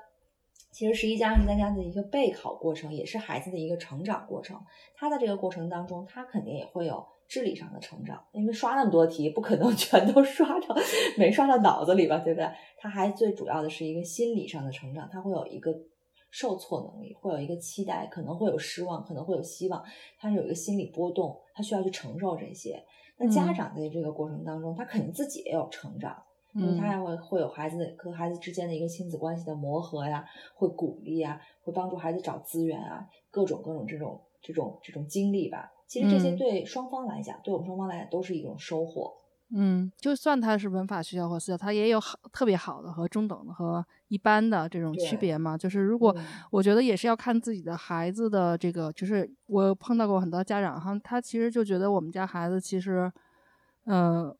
[0.72, 4.60] 其实十一加十三加的一个备考过程，也是孩子的一个成长过程。
[4.94, 10.76] 他在这个过程当中，他肯定也会有智力上的成长，因为刷那么多题，不可能 全都刷到
[11.18, 12.50] 没刷到脑子里吧，对不对？
[12.78, 15.74] 他还最主要的是一个心理上的成长，他会有一个。
[16.30, 19.84] 受挫能力会有一个期待，可能会有失望，可能会有希望，
[20.20, 22.84] 他是有一个心理波动，他需要去承受这些。
[23.18, 26.16] 那家长在这个过程当中，他肯定自己也有成长，
[26.54, 30.24] 因为他还会会有孩子和孩子之间的一个亲子关系的磨合呀，
[30.56, 35.72] 会鼓励啊，会帮助孩子找资源啊，各种各种这种这种这种经历吧。
[35.88, 39.16] 其实这些对双方来讲，对我们双方来讲都是一种收获。
[39.50, 45.58] 嗯，就算它是文法学校或私校，它也有好特别好的和中等的和一般的这种区别嘛。
[45.58, 46.16] 就是如果
[46.52, 53.12] 我觉得也是要看自己的孩子的这个，就是我碰到过很多家长哈，他其实就觉得我们家孩子其实，
[53.86, 54.36] 嗯。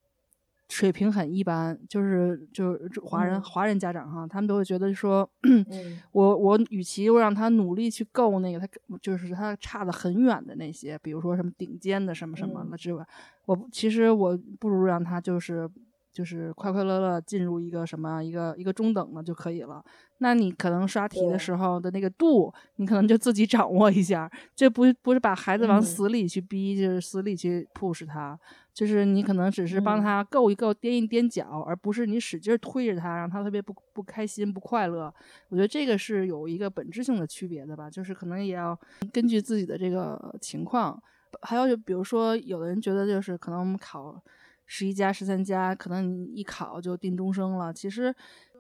[0.70, 5.30] 水平很一般，就是就是华人华人家长哈，他们都会觉得说，
[6.12, 8.68] 我我与其让他努力去够那个他
[9.02, 13.08] 就是他差的很远的那些，比如说什么顶尖的什么什么的之外，
[13.46, 15.70] 我其实我不如让他就是
[16.18, 19.86] 就是快快乐乐进入一个什么一个一个中等的就可以了。
[20.18, 28.40] 那你可能刷题的时候的那个度，你可能就自己掌握一下，这不不是把孩子往死里去逼，就是死里去 push 他。
[28.74, 35.14] 就是你可能只是帮他够一够、踮一踮脚，而不是你使劲推着他，让他特别不不开心、不快乐。
[35.50, 38.80] 我觉得这个是有一个本质性的区别的吧，就是可能也要
[39.14, 41.00] 根据自己的这个情况。
[41.42, 44.20] 还有就比如说，有的人觉得就是可能我们考
[44.68, 47.74] 十一加、十三加，可能你一考就定终生了。
[47.74, 48.14] 其实。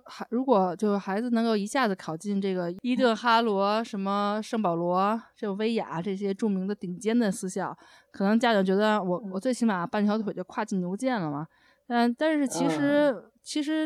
[0.10, 7.78] 还如果就是孩子能够一下子考进这个伊顿、哈罗、什么圣保罗、这种威亚这些著名的顶尖的私校，
[8.10, 11.46] 可能家长觉得我我最起码半条腿就跨进牛剑了嘛。
[11.88, 13.86] 嗯，但是其实其实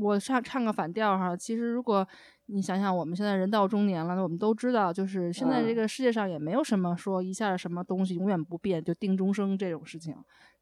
[0.00, 2.06] 我唱唱个反调哈，其实如果
[2.46, 10.14] 你想想我们现在人到中年了，那我们都知道，就是现在这个世界上也没有什么说一下什么东西永远不变就定终生这种事情，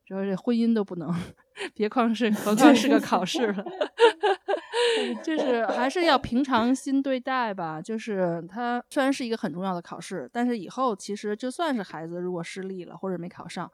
[0.07, 1.13] 主要是婚姻都不能，
[1.75, 3.65] 别况是 何况是个考试了。
[5.25, 7.81] 就是还是要平常心对待吧。
[7.81, 13.71] 就是它虽然是一个很重要的考试，但是以后其实就算是孩子如果失利了或者没考上，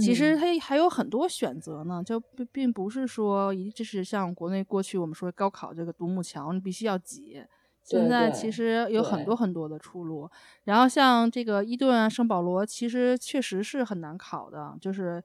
[0.00, 2.02] 其实他还有很多选择呢。
[2.04, 7.42] 就并并不是说一就是像国内过去我们说高考这个独木桥，你必须要挤。
[7.86, 10.28] 现在其实有很多很多的出路。
[10.64, 15.22] 然后像这个伊顿啊、圣保罗，其实确实是很难考的，就是。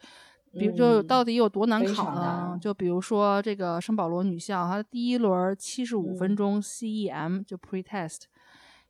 [0.53, 2.59] 比如就到底有多难考呢？
[2.61, 8.23] 就比如说这个圣保罗女校，它第一轮七十五分钟 CEM 就 pretest，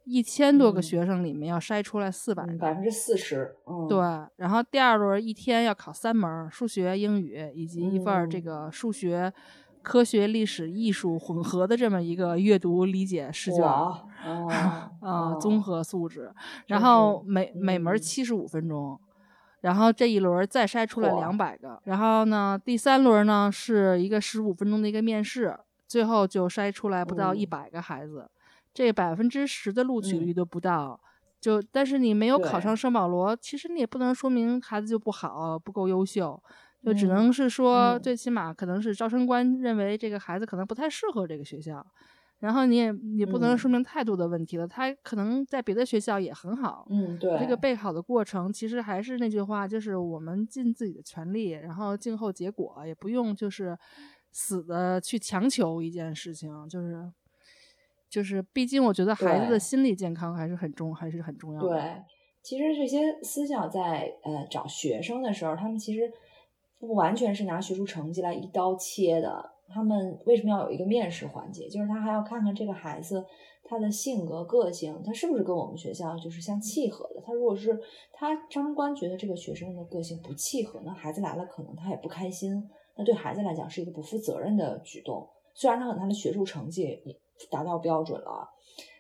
[0.04, 3.56] 一千多个学生里面要筛出来四百，百分之四十。
[3.88, 4.00] 对，
[4.38, 9.32] 然后第二轮一天要考三门，数学、英语以及一份这个数学、
[9.82, 13.64] 科学、历史、艺术混合的这么一个阅读理解试卷。
[15.02, 16.32] 啊，综合素质。
[16.68, 19.00] 然后每每门七十五分钟。
[19.62, 25.56] 然后这一轮再筛出来两百个，然后呢，第三轮呢是一个十五分钟的一个面试，
[25.88, 28.28] 最后就筛出来不到一百个孩子，
[28.74, 31.00] 这百分之十的录取率都不到，
[31.40, 36.42] 就但是你没有考上圣保罗，其实你也不能说明孩子就不好，不够优秀，
[36.84, 41.86] 就只能是说最起码可能是招生官认为这个孩子可能不太适合这个学校。
[42.40, 46.88] 然后你也也不能说明态度的问题了，他可能在别的学校也很好。
[46.90, 47.38] 嗯，对。
[47.38, 53.78] 这个备考的过程其实还是那句话，就是我们尽自己的全力，然后静候结果，也不用就是
[54.32, 57.12] 死的去强求一件事情，就是
[58.10, 61.70] 就是，毕竟我觉得孩子的心理健康还是很重，还是很重要的。
[61.70, 62.02] 对，
[62.42, 66.12] 其实这些思想在呃找学生的时候，他们其实
[66.82, 69.52] 不完全是拿学术成绩来一刀切的。
[69.70, 71.70] 他们为什么要有一个面试环节？
[71.70, 73.24] 就是他还要看看这个孩子
[73.64, 77.22] 他的性格、个性，他是不是跟我们学校就是相契合的。
[77.26, 77.80] 他如果是
[78.12, 82.68] 他招生官觉得这个学生的个性不契合，那孩子来了可能他也不开心，
[82.98, 85.26] 那对孩子来讲是一个不负责任的举动。
[85.54, 87.18] 虽然他可能他的学术成绩也
[87.50, 88.50] 达到标准了，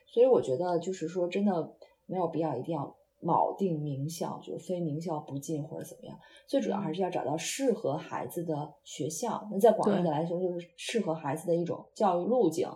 [0.07, 1.73] 所以我觉得就是说真的
[2.05, 2.95] 没有必要一定要。
[3.21, 9.47] 铆定名校就是非名校不进或者怎么样，最主要还是要找到适合孩子的学校。
[9.51, 12.67] 那在广义的来说，就是适合孩子的一种教育路径。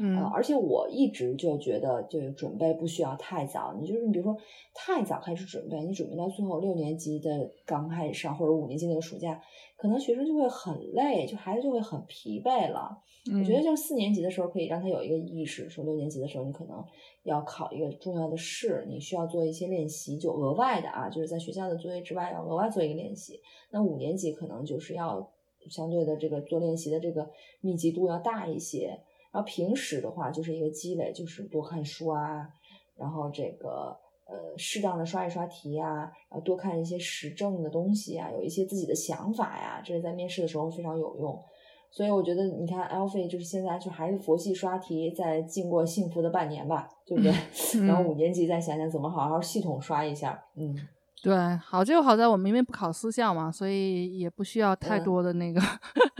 [0.00, 3.74] 嗯，而且我一直就觉得，就准备不需要太早。
[3.80, 4.36] 你就是你，比如说
[4.72, 9.42] 太早开始准备，你准备到最后六年级的刚开始上，或者五年级那个暑假，
[9.76, 13.02] 可能学生就会很累，就孩子就会很疲惫了。
[13.36, 16.84] 我觉得就是四年级的时候可以让他有一个意识，说六年级的时候你可能
[17.28, 23.40] 要考一个重要的试，你需要做一些练习，就额外的啊，就是在学校的作业之外要额外做一个练习。
[23.70, 25.30] 那五年级可能就是要
[25.68, 29.00] 相对的这个做练习的这个密集度要大一些。
[29.30, 32.48] 然后平时的话就是一个积累，就是多看书啊，
[32.96, 33.94] 然后这个
[34.26, 41.44] 呃适当的刷一刷题啊，然后多看一些时政的东西啊，有一些自己的想法呀，这是在面试的时候非常有用。
[41.90, 47.32] 所以我觉得你看 Alfie 就是现在就还是佛系刷题，在经过幸福的半年吧，对不对？
[47.86, 50.76] 然后五年级再想想怎么好好系统刷一下，嗯。
[51.20, 55.60] 对，好就好在我们因为不考私校嘛，所以也不需要太多的那个，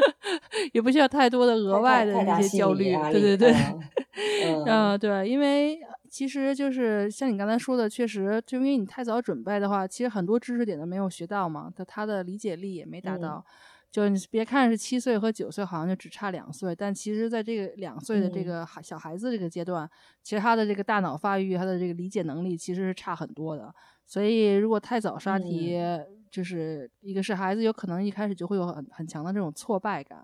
[0.75, 2.93] 也不需要太多的额外的那些焦虑。
[3.13, 3.55] 对对对，
[4.67, 5.79] 嗯，对，因为
[6.11, 13.45] 其实就是像你刚才说的，确实就因为你太早准备的话，其实很多知识点都没有学到嘛，他他的理解力也没达到。
[13.91, 19.89] 就你别看是七岁和九岁，好像就只差两岁，但其实在这个两岁的这个孩小孩子这个阶段，
[20.23, 23.75] 其实他的这个大脑发育、他的这个理解能力其实是差很多的。
[24.07, 25.79] 所以如果太早刷题，
[26.31, 30.19] 就是一个是孩子有可能一开始就会有很很强的这种挫败感，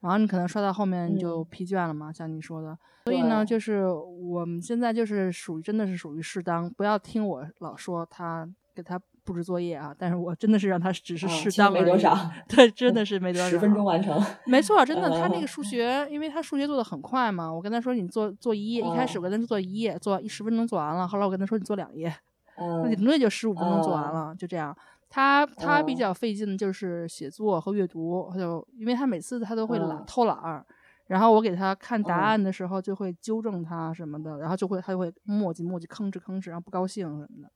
[0.00, 2.78] 然后你可能刷到后面你就疲倦了嘛，像你说的。
[3.06, 9.00] 所以呢，就是我们现在就是属于真的是属于适当，不要听我老说他给他。
[9.24, 12.16] 布置作业啊，但是我真的是让他只是适当没多少，
[12.48, 22.14] 对，真的是没 多少，十分钟完成，没错，真的，他那个数学，因为他数学做的很快嘛，我跟他说你做做一页，一开始我跟他说做一页，做一十分钟做完了，后来我跟他说你做两页，
[22.58, 24.76] 那顶多也就十五分钟做完了，就这样。
[25.12, 30.64] 他他比较费劲的就是写作和阅读，他就因为他每次他都会懒偷懒儿，
[31.08, 37.50] 然后我给他看答案的时候就会纠正他什么的，然后就会他就会磨叽磨叽吭哧吭哧，然后不高兴什么的。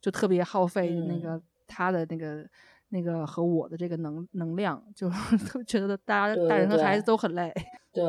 [0.00, 2.46] 就特别耗费那个他的那个
[2.90, 5.10] 那个和我的这个能能量，就
[5.66, 7.52] 觉得大家大人和孩子都很累。
[7.92, 8.04] 对，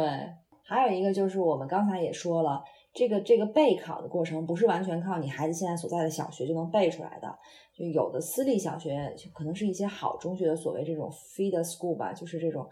[0.64, 2.64] 还有一个就是我们刚才也说了，
[2.94, 7.38] 这个这个备考的过程不是完全靠你孩子现在所在的小学就能背出来的。
[7.74, 12.68] 就有的私立小学可能是一些好中学的所谓这种 feed school 吧，就是这种。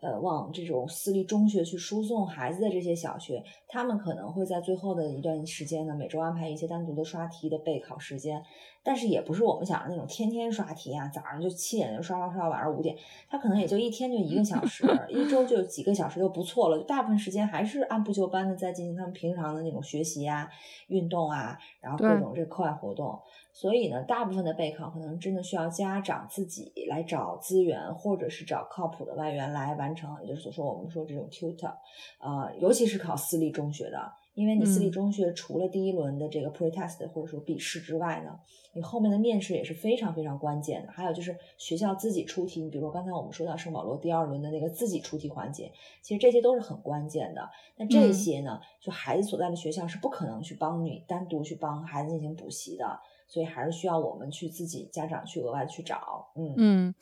[0.00, 8.44] 呃，往这种私立中学去输送孩子的这些小学，他们可能会在最后的一段时间呢，每周安排一些单独的刷题的备考时间，
[8.82, 12.96] 但是也不是我们想的那种天天刷题啊，早上就七点就刷刷刷，晚上五点，
[13.28, 20.48] 他可能也就一天就一个小时，一周就几个小时就不错了，大部分时间还是按部就班的在进行他们平常的那种学习啊、
[20.86, 23.18] 运动啊，然后各种这课外活动。
[23.60, 31.74] 所以呢，大部分的备考可能真的需要家长自己来找资源，或者是找靠谱的外援来完成，也就是所说我们说这种 tutor，
[32.20, 38.38] 呃，尤其是考私立中学的，因为你私立中学除了第一轮的这个 pretest 或者说笔试之外呢，
[38.74, 40.92] 你后面的面试也是非常非常关键的。
[40.92, 47.50] 还有就是学校自己出题，你比如说刚才我们说到圣保罗第二轮的那个自己出题环节，其实这些都是很关键的。
[47.74, 53.00] 那这些呢，就孩子所在的学校是不可能去帮你单独去帮孩子进行补习的。
[53.28, 56.94] 所以还是需要我们去自己家长去额外去找，嗯嗯，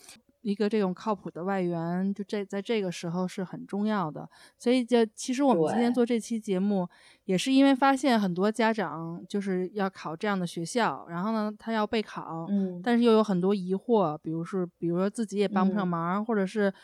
[0.42, 4.28] 一个这种靠谱的外援，就这在这个时候是很重要的。
[4.58, 6.88] 所以就其实我们今天做这期节目，
[7.26, 16.74] 也是因为发现很多家长就是要考这样的学校，然后呢他要备考，嗯，但是又有很多疑惑，比如说比如说自己也帮不上忙，或者是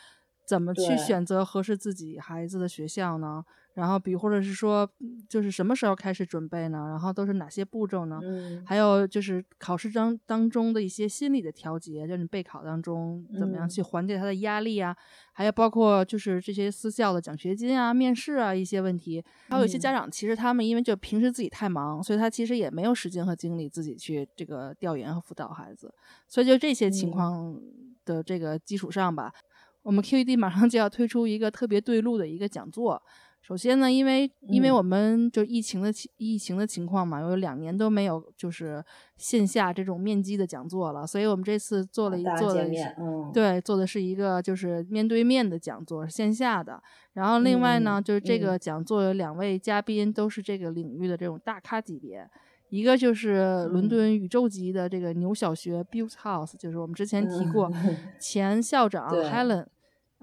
[0.47, 3.43] 怎么去选择合适自己孩子的学校呢？
[3.73, 4.87] 然后，比或者是说，
[5.27, 6.87] 就是什么时候开始准备呢？
[6.89, 8.19] 然后都是哪些步骤呢？
[8.21, 14.95] 嗯，还有就是考试当当中的一些心理的调节，就是你备考当中怎么样去缓解他的压力啊？
[15.31, 19.23] 还有包括就是这些私校的奖学金啊、面试啊一些问题。
[19.49, 25.91] 还有一些家长其实他们因为就平时自己太忙，所以他其实也没有时间和精力自己去这个调研和辅导孩子。
[26.27, 27.59] 所以就这些情况
[28.05, 29.33] 的这个基础上吧，
[29.81, 33.01] 我们 QED 马上就要推出一个特别对路的一个讲座。
[33.43, 38.83] 首先呢，因为因为我们就疫情的情疫情的情况嘛，有两年都没有就是
[39.17, 42.65] 线下这种面基的讲座了，所以我们这次做了一做的
[43.33, 46.81] 对做的是一个就是面对面的讲座，线下的。
[47.11, 48.57] 然后另外呢，就是这个。
[48.63, 52.25] 讲座有两位嘉宾都是这个领域的这种大咖级别，
[52.69, 57.69] 一个就是伦敦宇宙级的这个牛小学 Built House，就是我们之前提过
[58.21, 59.65] 前校长 Helen。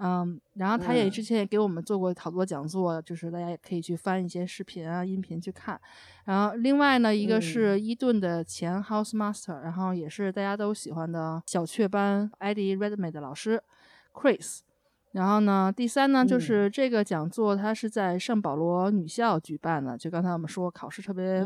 [0.03, 5.79] 嗯，然后他也之前也给我们做过好多讲座，就是大家也可以去翻一些视频啊、音频去看。
[6.25, 13.63] 然后另外呢，一个是伊顿的前 House Master，然后也是大家都喜欢的小雀斑 Eddie Redmayne 的老师
[14.15, 14.61] Chris。
[15.13, 21.45] 然后呢，第三呢，就是这个讲座它是在圣保罗女校举办的，就刚才我们说考试特别。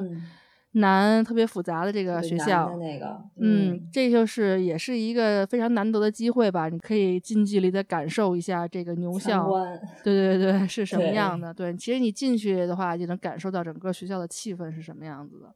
[0.77, 6.69] 难特别复杂的这个学校，那个，嗯，这就是也是一个非常难得的机会吧？
[6.69, 9.49] 你可以近距离的感受一下这个牛校，
[10.03, 11.55] 对对对，是什么样的？
[11.55, 15.55] 对，其实你进去的话，就能感受到整个学校的气氛是什么样子的。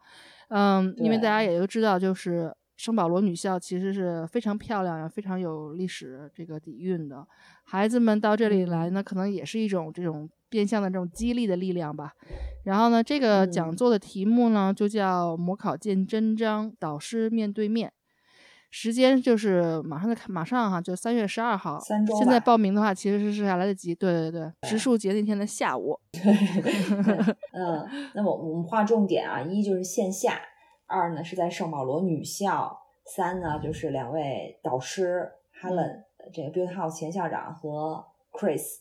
[0.51, 7.27] 嗯，因为大家也都知道，就是圣保罗女校其实是非常漂亮呀，非常有历史这个底蕴的。
[7.65, 10.31] 孩子们到这里来呢，可能也是一种这种。
[10.49, 12.13] 变相的这种激励的力量吧。
[12.65, 17.93] 然后呢，这个讲座的题目呢就叫“模考见真章，导师面对面”。
[18.71, 21.81] 时间就是马上在马上哈，就三月十二号。
[21.81, 22.15] 三周。
[22.19, 23.95] 现在报名的话，其实是还来得及。
[23.95, 25.99] 对对对，植树节那天的下午。
[26.13, 26.21] 对。
[27.53, 30.39] 嗯，那么我们划重点啊，一就是线下，
[30.87, 35.31] 二呢是在圣保罗女校，三呢就是两位导师
[35.63, 38.81] Helen 这个 Build House 前校长和 Chris。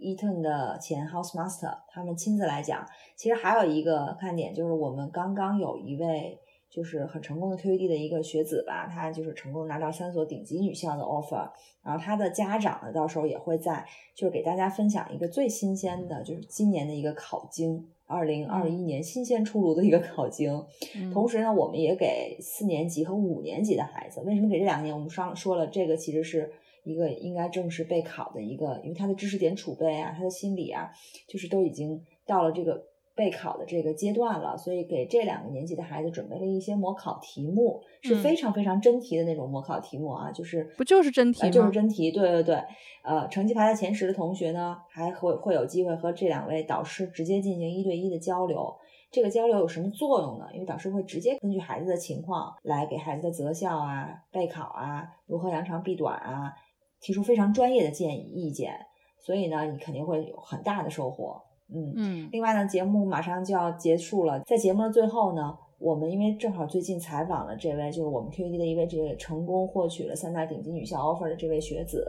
[0.00, 2.86] Eton 的前 House Master，他们亲自来讲。
[3.16, 6.38] 其实还有一个看点就是，我们刚刚有一位
[6.70, 11.50] 就是很成功的 QED 的一个学子吧，他就是成功拿到三所顶级女校的 offer，
[11.82, 13.84] 然后他的家长呢，到时候也会在
[14.14, 20.64] 就是给大家分享一个最新鲜的，就是今年的一个考经，二零二一年新鲜出炉的一个考经。
[21.12, 24.94] 同时呢，我们也给四年级和五年级的孩子，为什么给这两年？
[24.94, 26.52] 我们上说了，这个其实是
[26.88, 30.90] 一个应该正式备考的一个，因为他的知识点储备啊，他的心理啊，
[31.28, 32.88] 就是都已经到了这个。
[33.18, 41.50] 备考的这个阶段了，所以给这两个年级的孩子准备了一些模考题目，是非常非常真题的那种模考题目啊，就是不就是真题吗？
[41.50, 42.62] 就是真题，对对对。
[43.02, 48.72] 呃，成绩排在前十的同学呢，还会会有机会和这两位导师直接进行一对一的交流。
[49.10, 50.44] 这个交流有什么作用呢？
[50.52, 56.52] 因为导师会直接根据孩子的情况来给孩子的择校啊、备考啊、如何扬长避短啊，
[57.00, 58.74] 提出非常专业的建议意见。
[59.18, 61.42] 所以呢，你肯定会有很大的收获。
[61.70, 72.08] 嗯嗯，另外呢，节目马上就要结束了，在节目的最后呢，我们因为正好最近采访了这位，就是我们 QED 的一位这个成功获取了三大顶级女校 offer 的这位学子，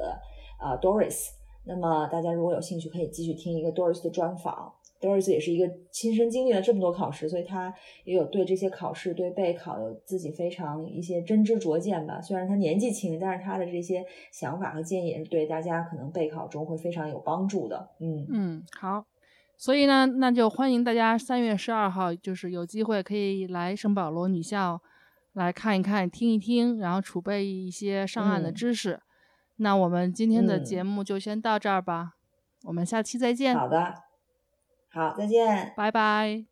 [0.58, 1.32] 啊，Doris。
[1.66, 4.74] 那么大家如果有兴趣，可以继续听一个 Doris 的专访。
[5.00, 7.74] Doris 也是一个亲身经历了这么多考试，所以他
[8.04, 12.22] 也有对这些考试、对备考有自己非常一些真知灼见吧。
[12.22, 17.89] 虽然他年纪轻，但是他的这些想法和建议也是对大家可能备考中会非常有帮助的。
[18.00, 19.06] 嗯嗯，好。
[19.58, 24.82] 所以呢，那就欢迎大家三月十二号，就是有机会可以来圣保罗女校
[25.34, 29.02] 来看一看、听一听，然后储备一些上岸的知识。
[29.58, 32.14] 那我们今天的节目就先到这儿吧，
[32.64, 33.54] 我们下期再见。
[33.54, 33.93] 好的，
[34.92, 36.44] 好，再见，拜拜。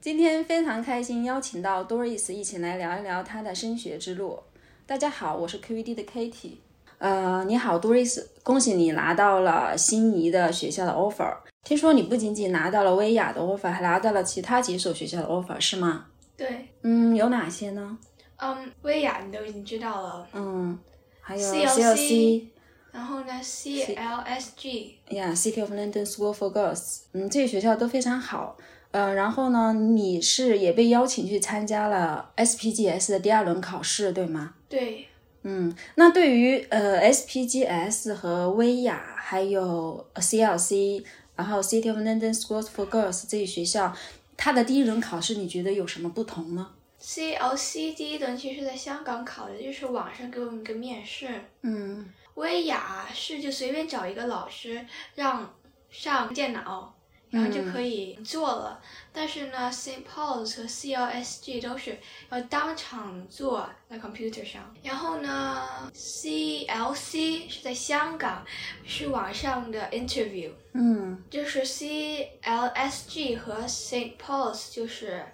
[0.00, 4.40] 今天非常开心，邀请到 Doris 一起来聊一聊她的升学之路。
[4.84, 6.56] 大家好，我是 QED 的 Katie。
[6.98, 11.36] 呃，你好，Doris，恭喜你拿到了心仪的学校的 offer。
[11.62, 16.06] 听说你不仅仅拿到了威亚的 offer，还拿到了其他几所学校的 offer，是吗？
[16.36, 16.66] 对。
[16.82, 17.96] 嗯，有哪些呢？
[18.38, 20.26] 嗯，威亚你都已经知道了。
[20.32, 20.76] 嗯，
[21.20, 22.48] 还有 CLC，
[22.94, 24.92] 然后呢，CLSG。
[25.08, 27.00] Yeah，City of London School for Girls。
[27.12, 28.56] 嗯，这些学校都非常好。
[28.92, 34.54] 呃，然后呢，你是也被邀请去参加了 SPGS 的第二轮考试，对吗？
[34.68, 35.08] 对。
[35.42, 41.04] 嗯，那对于呃 SPGS 和威亚还有 CLC。
[41.36, 43.92] 然后，City of London Schools for Girls 这些学校，
[44.36, 46.70] 它的第一轮考试你觉得有什么不同呢
[47.02, 51.26] ？CLC 第一轮其实在香港考的，就是网上给我们一个面试。
[51.62, 52.06] 嗯。
[52.34, 55.54] 威亚是就随便找一个老师让
[55.90, 56.92] 上电脑。
[57.30, 58.80] 然后就可以做了，
[59.12, 61.98] 但是呢，Saint Paul's 和 CLSG 都是
[62.30, 64.72] 要当场做在 computer 上。
[64.84, 68.46] 然后呢，CLC 是在香港，
[68.86, 70.52] 是网上的 interview。
[70.74, 75.26] 嗯，就是 CLSG 和 Saint Paul's 就是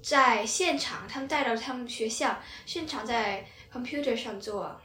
[0.00, 4.80] 在现场，他们带到他们学校现场在 computer 上做。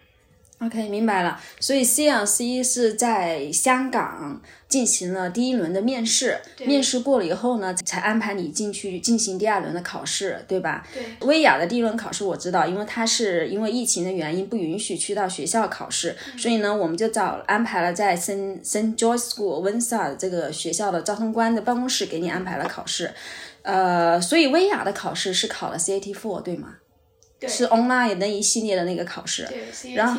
[0.59, 1.39] OK，明白了。
[1.59, 10.83] 所以 CLC 是在香港进行了第一轮的面试，面试过了以后呢，才安排你进去进行第二轮的考试，对吧？
[10.91, 11.27] 对。
[11.27, 23.13] 威亚的第一轮考试我知道，因为它是因为疫情的原因不允许去到学校考试，所以呢，我们就找安排了在 Saint Saint George School Windsor 这个学校的招生官的办公室给你安排了考试。
[23.61, 26.77] 呃，所以威亚的考试是考了 CAT Four，对吗？
[27.45, 29.45] 是 online 那一系列的那个考试，
[29.93, 30.17] 然后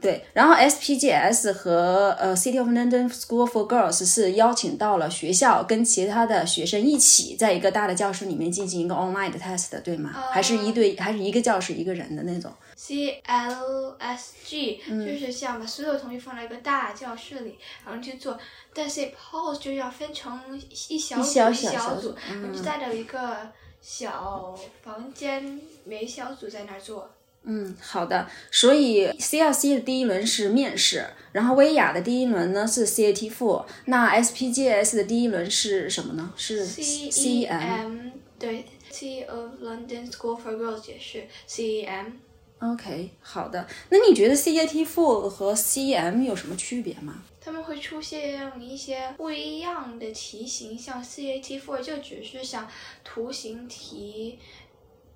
[0.00, 10.10] 对，然后 SPGS 和呃 City of London School for Girls 是邀请到了学校跟其他的学生一起在一个大的教室里面进行一个 online 的 test，对吗？
[10.32, 18.38] 还是一对，还是一个教室一个人的那种？CLSG 就是像把所有同学放在一个大教室里，然后去做，
[18.72, 20.40] 但是 Pose 就要分成
[20.88, 22.14] 一小组一小组，
[22.54, 23.52] 就带着一个。
[23.80, 27.10] 小房间，每小组在那儿做。
[27.42, 28.28] 嗯，好的。
[28.50, 36.32] 所以 CLC 的第一轮是面试，然后威亚的第一轮呢是 CAT Four，那 SPGS 的第一轮是什么呢？
[36.36, 38.12] 是 CEM。
[38.38, 42.12] 对，City of London School for Girls 也是 CEM。
[42.58, 43.66] OK，好的。
[43.88, 47.22] 那你觉得 CAT Four 和 CEM 有什么区别吗？
[47.40, 52.68] 他们会出现一些不一样的题型，像 CAT Four 就只是像
[53.02, 54.38] 图形题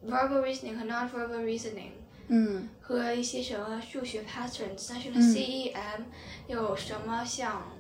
[0.07, 1.91] ，verbal reasoning 和 non-verbal reasoning，
[2.29, 4.87] 嗯，和一些什么数学 patterns。
[4.89, 6.05] 但是呢，CEM
[6.47, 7.71] 有什么像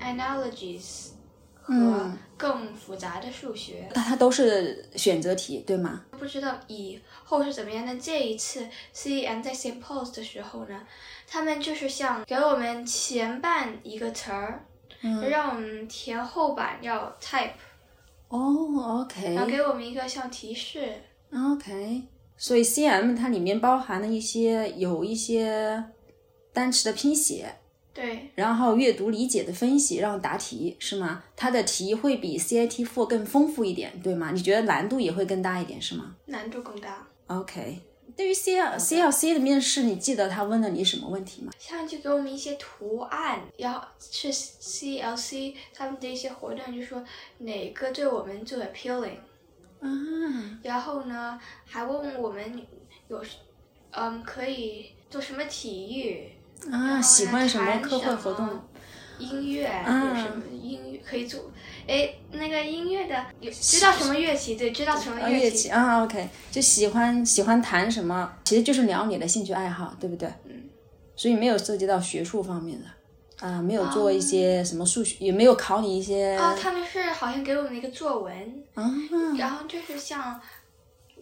[0.00, 1.10] analogies
[1.54, 3.88] 和更复杂的数学。
[3.94, 6.04] 那它都是选择题，对吗？
[6.10, 7.96] 不知道以后是怎么样的。
[7.96, 10.84] 这一次 CEM 在 Saint Paul's 的时候呢？
[11.26, 14.64] 他们就是像给我们前半一个词儿，
[15.28, 17.50] 让我们填后半要 type。
[18.28, 19.34] 哦，OK。
[19.34, 20.92] 然后给我们一个像提示。
[21.32, 22.02] OK。
[22.36, 25.84] 所以 CM 它里面包含了一些有一些
[26.52, 27.54] 单词的拼写，
[27.92, 31.22] 对，然后阅读理解的分析，让答题是吗？
[31.36, 34.32] 它的题会比 CIT Four 更丰富一点，对吗？
[34.32, 37.06] 你觉得难度也会更大一点是吗难度更大。
[37.28, 37.80] ？OK，
[38.16, 41.52] 对于 C L C L C 的面试，你记得他问了你什么问题吗？
[41.58, 47.02] 像就给我们一些图案，然后是 CLC 他们的一些活动，就说
[47.38, 49.18] 哪个对我们最 appealing，
[49.80, 52.66] 嗯，然后呢还问我们
[53.08, 53.24] 有，
[53.90, 56.30] 嗯，可以做什么体育，
[56.70, 58.48] 啊，喜欢什么弹课外活动？
[59.16, 61.50] 音乐啊有什么音乐可以做？
[61.86, 64.56] 哎，那个音乐的有知道什么乐器？
[64.56, 65.68] 对，知道什么啊，乐器器？
[65.68, 70.28] 啊，OK，就喜欢喜欢弹什么，其实就是聊你的兴趣爱好，对不对？
[70.44, 70.68] 嗯。
[71.16, 78.90] 所以没有涉及到学术方面的，啊，没有做一些什么数学，也没有考你一些啊，他们是好像给我们一个作文，啊，
[79.38, 80.40] 然后就是像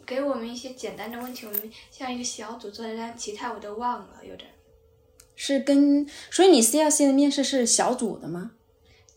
[0.07, 4.49] 给我们一些简单的问题，我们像一个小组做的，但其他我都忘了，有点。
[5.35, 8.53] 是跟，所以你 CLC 的面试是小组的吗？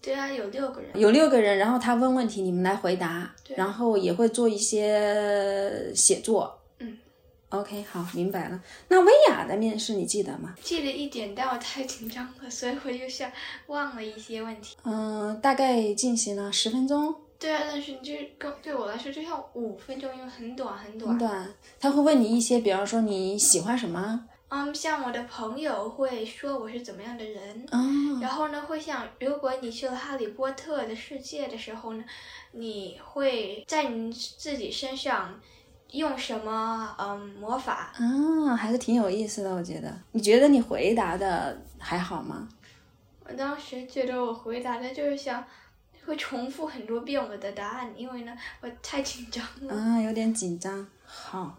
[0.05, 0.91] 对啊，有六个人。
[0.93, 6.61] 有六个人，然后他问问题，你们来回答，然后也会做一些写作。
[6.77, 6.95] 嗯
[7.49, 8.61] ，OK，好，明白了。
[8.87, 10.53] 那薇娅的面试你记得吗？
[10.61, 13.31] 记得一点，但我太紧张了，所以我就像
[13.65, 14.77] 忘了一些问题。
[14.83, 21.09] 嗯、大概进行了十分钟，对啊，但是就是跟对我来说就像五分钟，因为很短很短。
[21.09, 21.53] 很短。
[21.79, 28.21] 他会问你一些，比方说你喜欢什么嗯，像我的朋友会说我是怎么样的人，嗯？
[28.21, 32.03] 然后呢，会像，如果你去了哈利波特的世界的时候呢，
[32.53, 35.37] 你会在你自己身上
[35.91, 37.93] 用什么嗯魔法？
[37.99, 39.93] 嗯，还是挺有意思的，我觉得。
[40.13, 42.47] 你觉得你回答的还好吗？
[43.27, 45.43] 我当时觉得我回答的就是想
[46.05, 49.73] 会重复很多遍我的答案，因为呢我太紧张了。
[49.75, 50.87] 啊，有点紧张。
[51.03, 51.57] 好，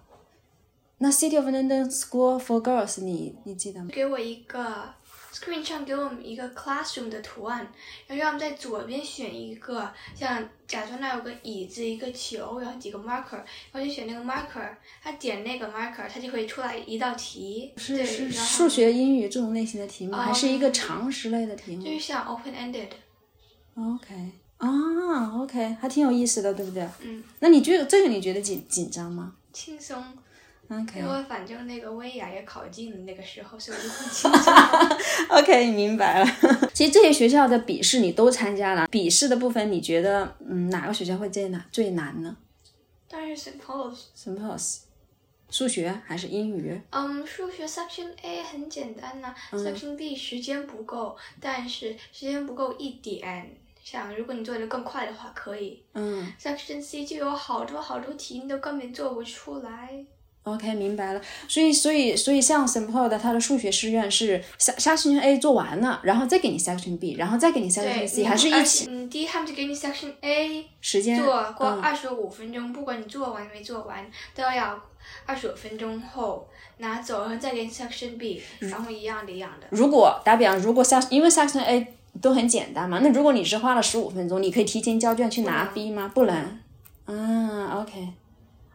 [0.99, 3.91] 那 City of London School for Girls 你你记得吗？
[3.93, 4.95] 给我一个
[5.33, 7.59] screen 上给我们一个 classroom 的图案，
[8.07, 13.37] 然后让我们在左边选一个，像假装那有个椅子、一个球，然后几个 marker，
[13.71, 24.15] 然后就选那个 marker，他点那个 marker，他就会出来一道题，对，是数学、英语这种类型的题目，还是一个嗯常识类的题目就是像 open ended，？OK，
[24.57, 26.89] 啊，OK，还挺有意思的，对不对？
[27.03, 30.03] 嗯，那你觉得这个你觉得紧紧张吗轻松。
[30.69, 34.99] ？OK 因为反正那个薇娅也考进了那个时候，所以我就很紧张。
[35.41, 36.31] OK，明白了。
[36.75, 42.37] 其实这些学校的笔试你都参加了，笔试的部分你觉得嗯哪个学校会最难最难呢
[43.09, 44.79] 当然是 suppose，？Suppose
[45.49, 46.81] 数学还是英语？
[46.91, 53.57] 嗯，数学 section A 很简单呐、s e c t i o n B 时间不够，但是时间不够一点。
[53.85, 55.81] 像如果你做的更快的话，可以。
[55.95, 60.05] 嗯 Section C 就有好多好多题，你都根本做不出来。
[60.47, 61.21] ，OK，明白了。
[61.49, 74.81] 所以所以所以像 Simple 的它的数学试卷是 section A 做完了，然后再给你 section B，然后再给你 section，C，还是一起嗯，第一他们就给你 Section A 时间做过嗯二十五分钟，不管你做完没做完，都要
[75.27, 79.67] 二十五分钟后拿走，然后再给你 Section B，然嗯后一样的一样的。
[79.71, 86.11] 如果打比方，如果 section 因为 section A 都很简单嘛，那如果你是花了十五分钟，你可以提前交卷去拿 B 吗？
[86.15, 86.35] 不能。
[87.05, 88.09] 啊，OK。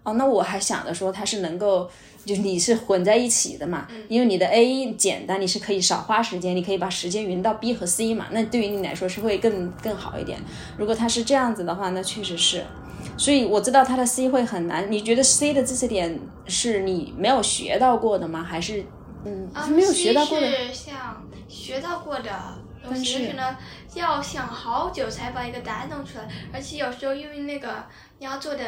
[0.03, 1.89] 哦，那我还想着说它是能够，
[2.25, 10.39] 就是你是混在一起的嘛，因为你的 A 简单，你是可以少花时间，你可以把时间匀到 B 和 C 嘛，那对于你来说是会更更好一点。
[10.77, 12.65] 如果它是这样子的话，那确实是。
[13.17, 18.43] 所以我知道它的 C 会很难，你觉得 C 的知识点是你没有学到过的吗？
[18.43, 18.83] 还是
[19.25, 20.47] 嗯啊，没有学到过的？
[20.47, 22.29] 是像学到过的，
[22.83, 23.55] 有但是呢
[23.93, 27.83] 要想好久才把一个答案弄出来，而且有时候因为那个
[28.19, 28.63] 你要做的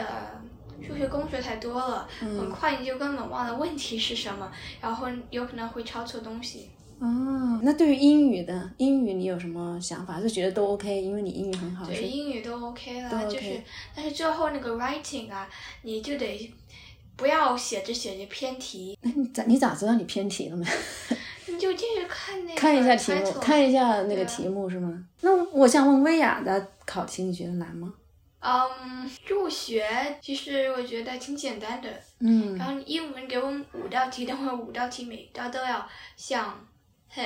[0.82, 4.52] 数学公式太多了，嗯很快你就根本忘了问题是什么，
[4.82, 6.70] 然后有可能会抄错东西。
[7.00, 10.22] 哦，那对于英语的英语你有什么想法？
[10.22, 13.62] 就觉得都 OK，因为你英语很好，对，英语都 OK 啦，OK 就是
[13.96, 15.50] 但是最后那个 writing 啊，
[15.82, 16.54] 你就得
[17.18, 20.66] 不要写着写着偏题，那你咋你咋知道你偏题了呢？
[21.48, 25.04] 你就接着看那个看一下题目，看一下那个题目是吗？
[25.22, 27.94] 那我想问薇娅的考题，你觉得难吗？
[28.44, 29.88] 嗯，入学
[30.22, 31.90] 其实我觉得挺简单的。
[32.20, 35.88] 嗯然后英文给我们五道题，等会五道题每道都要
[36.18, 36.60] 想
[37.08, 37.24] 很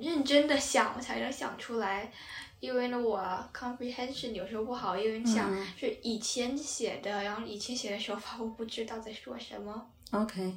[0.00, 2.12] 认真的想，我才能想出来。
[2.60, 3.18] 因为呢，我
[3.54, 9.86] comprehension 有时候不好，因为你想嗯是以前写的，然后以前写的手法我不知道在说什么。
[10.12, 10.52] ，OK，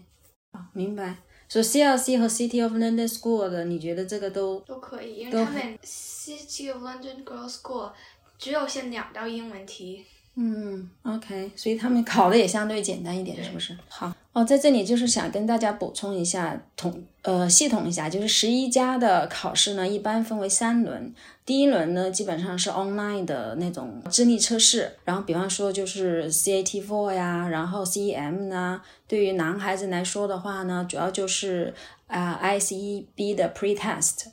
[0.51, 1.15] 好，明白。
[1.47, 7.91] 所以 CLC 和 City of London School 的，你觉得这个都都可以，因为他们 City of London Girls School
[8.37, 10.05] 只有限两道英文题。
[10.35, 13.77] 嗯，OK，所以他们考的也相对简单一点，是不是？
[13.87, 21.13] 好，哦，在这里就是想跟大家补充一下，统呃系统一下，就是十一家的考试呢，一般分为三轮。
[21.45, 31.71] 第一轮呢，基本上是 online 的那种智力测试，然后比方说就是 CAT four 呀，然后 CEM 呢，对于男孩子来说的话呢，主要就是
[32.07, 34.29] 啊 ICB 的 pretest。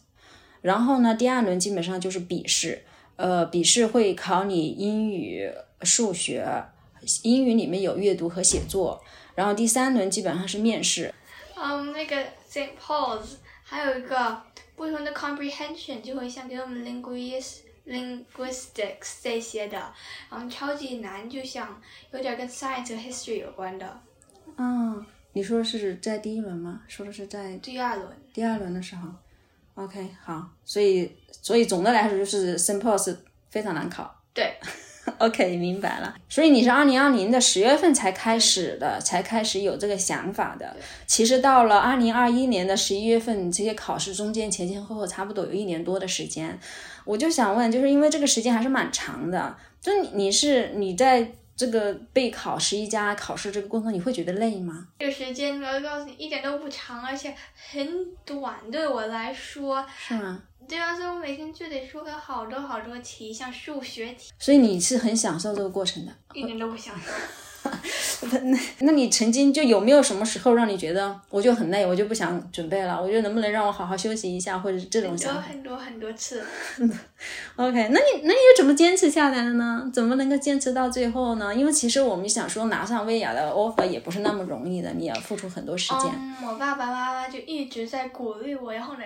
[0.62, 2.82] 然后呢，第二轮基本上就是笔试，
[3.20, 5.52] 呃，笔试会考你英语、
[5.82, 6.64] 数学，
[7.22, 8.98] 英语里面有阅读和写作。
[9.34, 11.14] 然后第三轮基本上是面试。
[11.54, 12.16] 嗯，那个
[12.50, 14.42] Saint Paul's 还有一个
[14.74, 19.76] 不同的 comprehension，就会像给我们 linguistics、linguistics 这些的，
[20.30, 21.78] 然后超级难，就像
[22.12, 24.00] 有点跟 science 和 history 有关的。
[24.56, 25.04] 嗯，
[25.34, 26.80] 你说的是在第一轮吗？
[26.88, 28.08] 说的是在第二轮。
[28.32, 29.10] 第二轮的时候。
[29.82, 31.10] OK，好，所以
[31.42, 33.16] 所以总的来说就是 Saint Paul's
[33.50, 34.14] 非常难考。
[34.34, 34.54] 对。
[35.16, 36.14] OK，明白了。
[36.28, 40.76] 所以你是二零二零的十月份才开始的，才开始有这个想法的。
[41.06, 46.56] 其实到了二零二一年的十一月份，这些考试中间前前后后差不多有一年多的时间。
[47.06, 54.88] 我就想问，就是因为这个时间还是蛮长的，就你是你在这个备考十一家考试这个过程，你会觉得累吗？
[54.98, 59.84] 这个时间我告诉你一点都不长，而且很短，对我来说。
[59.94, 60.42] 是吗？
[60.66, 64.32] 对啊，所以我每天就得出个好多好多题，像数学题。
[64.38, 66.12] 所以你是很享受这个过程的？
[66.32, 67.12] 一点都不享受。
[68.42, 73.00] 那 那你曾经就有没有什么时候让你觉得我就很累，我就不想准备了？
[73.00, 75.40] 我觉得能不能让我好好休息一下，或者是这种想法？
[75.40, 76.44] 很多很多次。
[77.56, 79.90] OK，那你那你又怎么坚持下来的呢？
[79.92, 81.54] 怎么能够坚持到最后呢？
[81.54, 86.10] 因为其实我们想说拿上薇娅的 offer 也不是那么容易的，你要付出很多时间。
[86.14, 89.04] 嗯，我爸爸妈妈就一直在鼓励我，然后呢，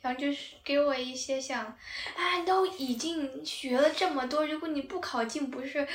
[0.00, 5.86] 然后就是给我一些想，啊，都已经学了这么多，如果你不考进，不是？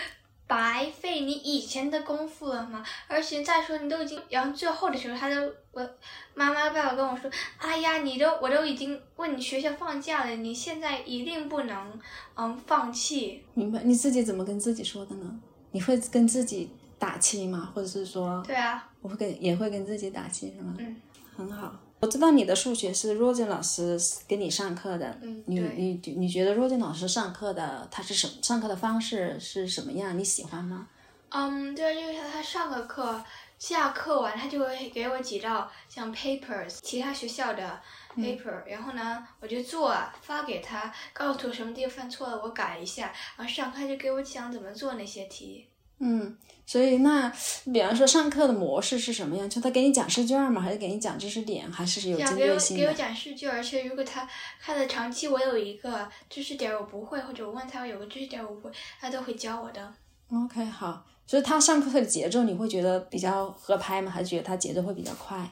[0.48, 2.84] 白费你以前的功夫了吗？
[3.08, 5.36] 而且再说你都已经，然后最后的时候，他都
[5.72, 5.89] 我
[6.34, 12.00] 妈妈爸爸跟我说，哎呀，你都我都已经问你学校放假了，你现在一定不能
[12.36, 13.43] 嗯放弃。
[13.54, 13.82] 明白？
[13.84, 15.39] 你自己怎么跟自己说的呢？
[15.72, 17.72] 你会跟自己打气吗？
[17.76, 18.41] 或者是说？
[18.48, 20.76] 对啊，我会跟也会跟自己打气，是吗？
[20.80, 20.95] 嗯，
[21.36, 21.76] 很好。
[22.00, 30.18] 我知道你的数学是 Rosie 老师给你上课的，嗯，你你你觉得 Rosie 老师上课的他是什上课的方式是什么样？
[30.18, 30.88] 你喜欢吗？
[31.30, 33.24] 嗯，对，就是他他上个课
[33.58, 37.82] 下课完他就会给我几道像 papers 其他学校的
[38.16, 45.68] paper，然后呢我就做发给他，告诉我什么地方犯错了我改一下，然后上课就给我讲怎么做那些题。
[46.00, 46.38] 嗯，
[46.68, 47.32] 所以那
[47.72, 49.49] 比方说上课的模式是什么样？
[49.49, 50.61] 就他给你讲试卷吗？
[50.61, 51.72] 还是给你讲知识点？
[51.72, 52.84] 还是有针对性的？
[52.84, 54.28] 给我讲试卷，而且如果他
[54.59, 59.93] 看的长期，我有一个知识点我不会，或者我问他有个知识点我不会，他都会教我的。
[60.32, 61.05] OK，好。
[61.26, 64.11] 所以他上课的节奏你会觉得比较合拍吗？
[64.11, 65.49] 还是觉得他节奏会比较快？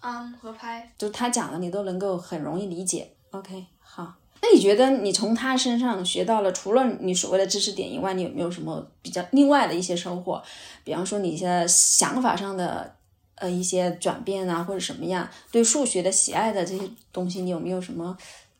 [0.00, 0.92] 嗯，合拍。
[0.96, 3.12] 就他讲的你都能够很容易理解。
[3.32, 4.14] OK，好。
[4.46, 10.42] 那你觉得你从他身上学到了，除了你所谓的知识点以外，你有没有什么比较另外的一些收获？
[10.84, 12.94] 比方说你一些想法上的
[13.36, 18.14] 呃一些转变啊，或者什么样对数学的喜爱的这些东西，你有没有什么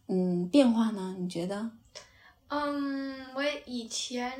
[0.08, 1.14] 嗯变化呢？
[1.18, 1.70] 你觉得？
[2.48, 4.32] 嗯，我以前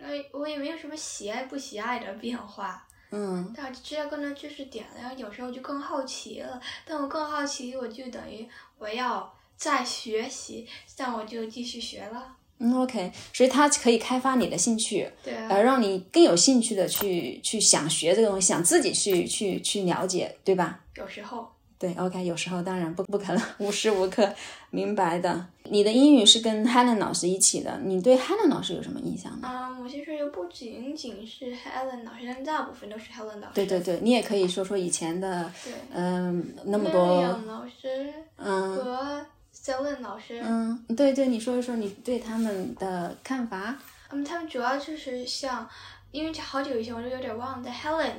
[0.00, 2.84] 我我也没有什么喜爱不喜爱的变化。
[3.12, 3.54] 嗯。
[3.56, 6.60] 但知道更多知识点了，然后有时候就更好奇了。
[6.84, 8.44] 但我更好奇，我就等于
[8.78, 9.32] 我要。
[9.58, 12.36] 在学习，那我就继续学了。
[12.60, 20.80] 嗯，OK，所以它可以开发你的兴趣，对，呃，让你更有兴趣的去去想学这个东西，想自己去去去了解，对吧？
[20.96, 21.48] 有时候，
[21.78, 24.34] 对，OK，有时候当然不不可能 无时无刻
[24.70, 25.46] 明白的。
[25.70, 29.46] 你的英语是跟 Helen 老师一起的，你对 Helen 老师有什么印象呢？
[29.46, 33.54] 啊，我其实不仅仅是 Helen 老师，但大部分都是 Helen 老师。
[33.54, 35.52] 对对对，你也可以说说以前的，
[35.92, 39.26] 嗯，那么多老师，嗯和。
[39.62, 43.76] 在问老师，嗯，对对，你说一说你对他们的看法。
[44.10, 45.68] 嗯，他们主要就是像，
[46.10, 47.62] 因为好久以前我就有点忘了。
[47.62, 48.14] 但 Helen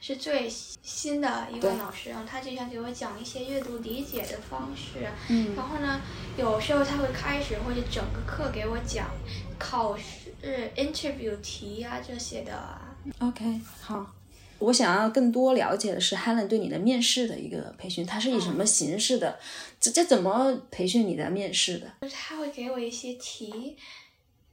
[0.00, 5.06] 是最新的一位老师，然后他就想给我讲一些阅读理解的方式。
[5.28, 6.00] 嗯，然后呢，
[6.38, 9.10] 有时候他会开始或者整个课给我讲
[9.58, 10.32] 考试
[10.76, 12.78] interview 题呀这些的。
[13.18, 14.06] OK，好。
[14.58, 19.38] 我想要更多了解的是 Helen 对你的面试的一个培训，它是以什么形式的？
[19.80, 21.86] 这这怎么培训你的面试的？
[22.02, 23.76] 就是他会给我一些题，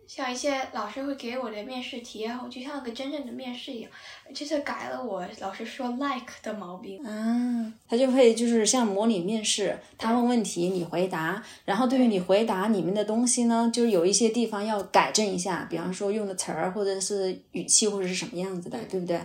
[0.05, 3.91] 像一些老师会给我的面试题，然后就像个真正的面试一样，
[4.33, 7.01] 就是改了我老师说 like 的毛病。
[7.05, 19.21] 啊，他就会就是像模拟面试，他问问题你回答，然后对于你回答里面的东西呢，就是有一些地方要改正一下，比方说用的词儿或者是语气或者是什么样子的，对不对？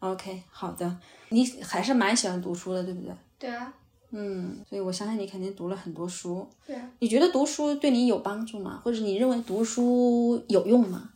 [0.00, 0.98] OK，好的，
[1.28, 3.14] 你还是蛮喜欢读书的，对不对？
[3.38, 3.72] 对啊。
[4.10, 6.48] 嗯，所以我相信你肯定读了很多书。
[6.66, 6.90] 对啊。
[6.98, 8.80] 你觉得读书对你有帮助吗？
[8.84, 11.10] 或者你认为读书有用吗？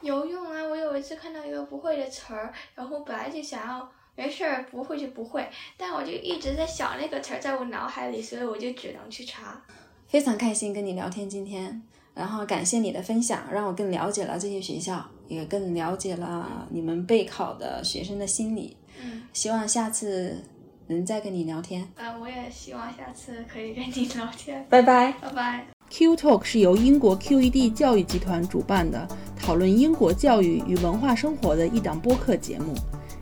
[0.00, 0.62] 有用啊！
[0.62, 9.60] 我有一次看到一个不会的词儿，然后本来就想要没事儿不会就不会，但我就一直在想那个词儿在我脑海里，所以我就只能去查。
[10.06, 11.82] 非常开心跟你聊天今天，
[12.18, 18.76] 然后感谢你的分享，让我更了解了这些学校，也更了解了你们备考的学生的心理。
[19.00, 19.22] 嗯。
[19.32, 20.42] 希望下次
[20.88, 21.88] 能再跟你聊天。
[21.96, 24.66] 啊，我也希望下次可以跟你聊天。
[24.68, 25.12] 拜拜。
[25.20, 25.66] 拜拜。
[25.90, 29.08] Q Talk 是由英国 QED 教育集团主办的，
[29.38, 32.74] 讨论英国教育与文化生活的一档播客节目。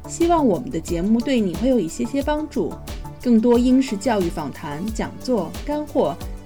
[0.08, 2.72] 希望我们的节目对你会有一些些帮助。
[3.22, 6.16] 更多英式教育访谈、讲座、干货，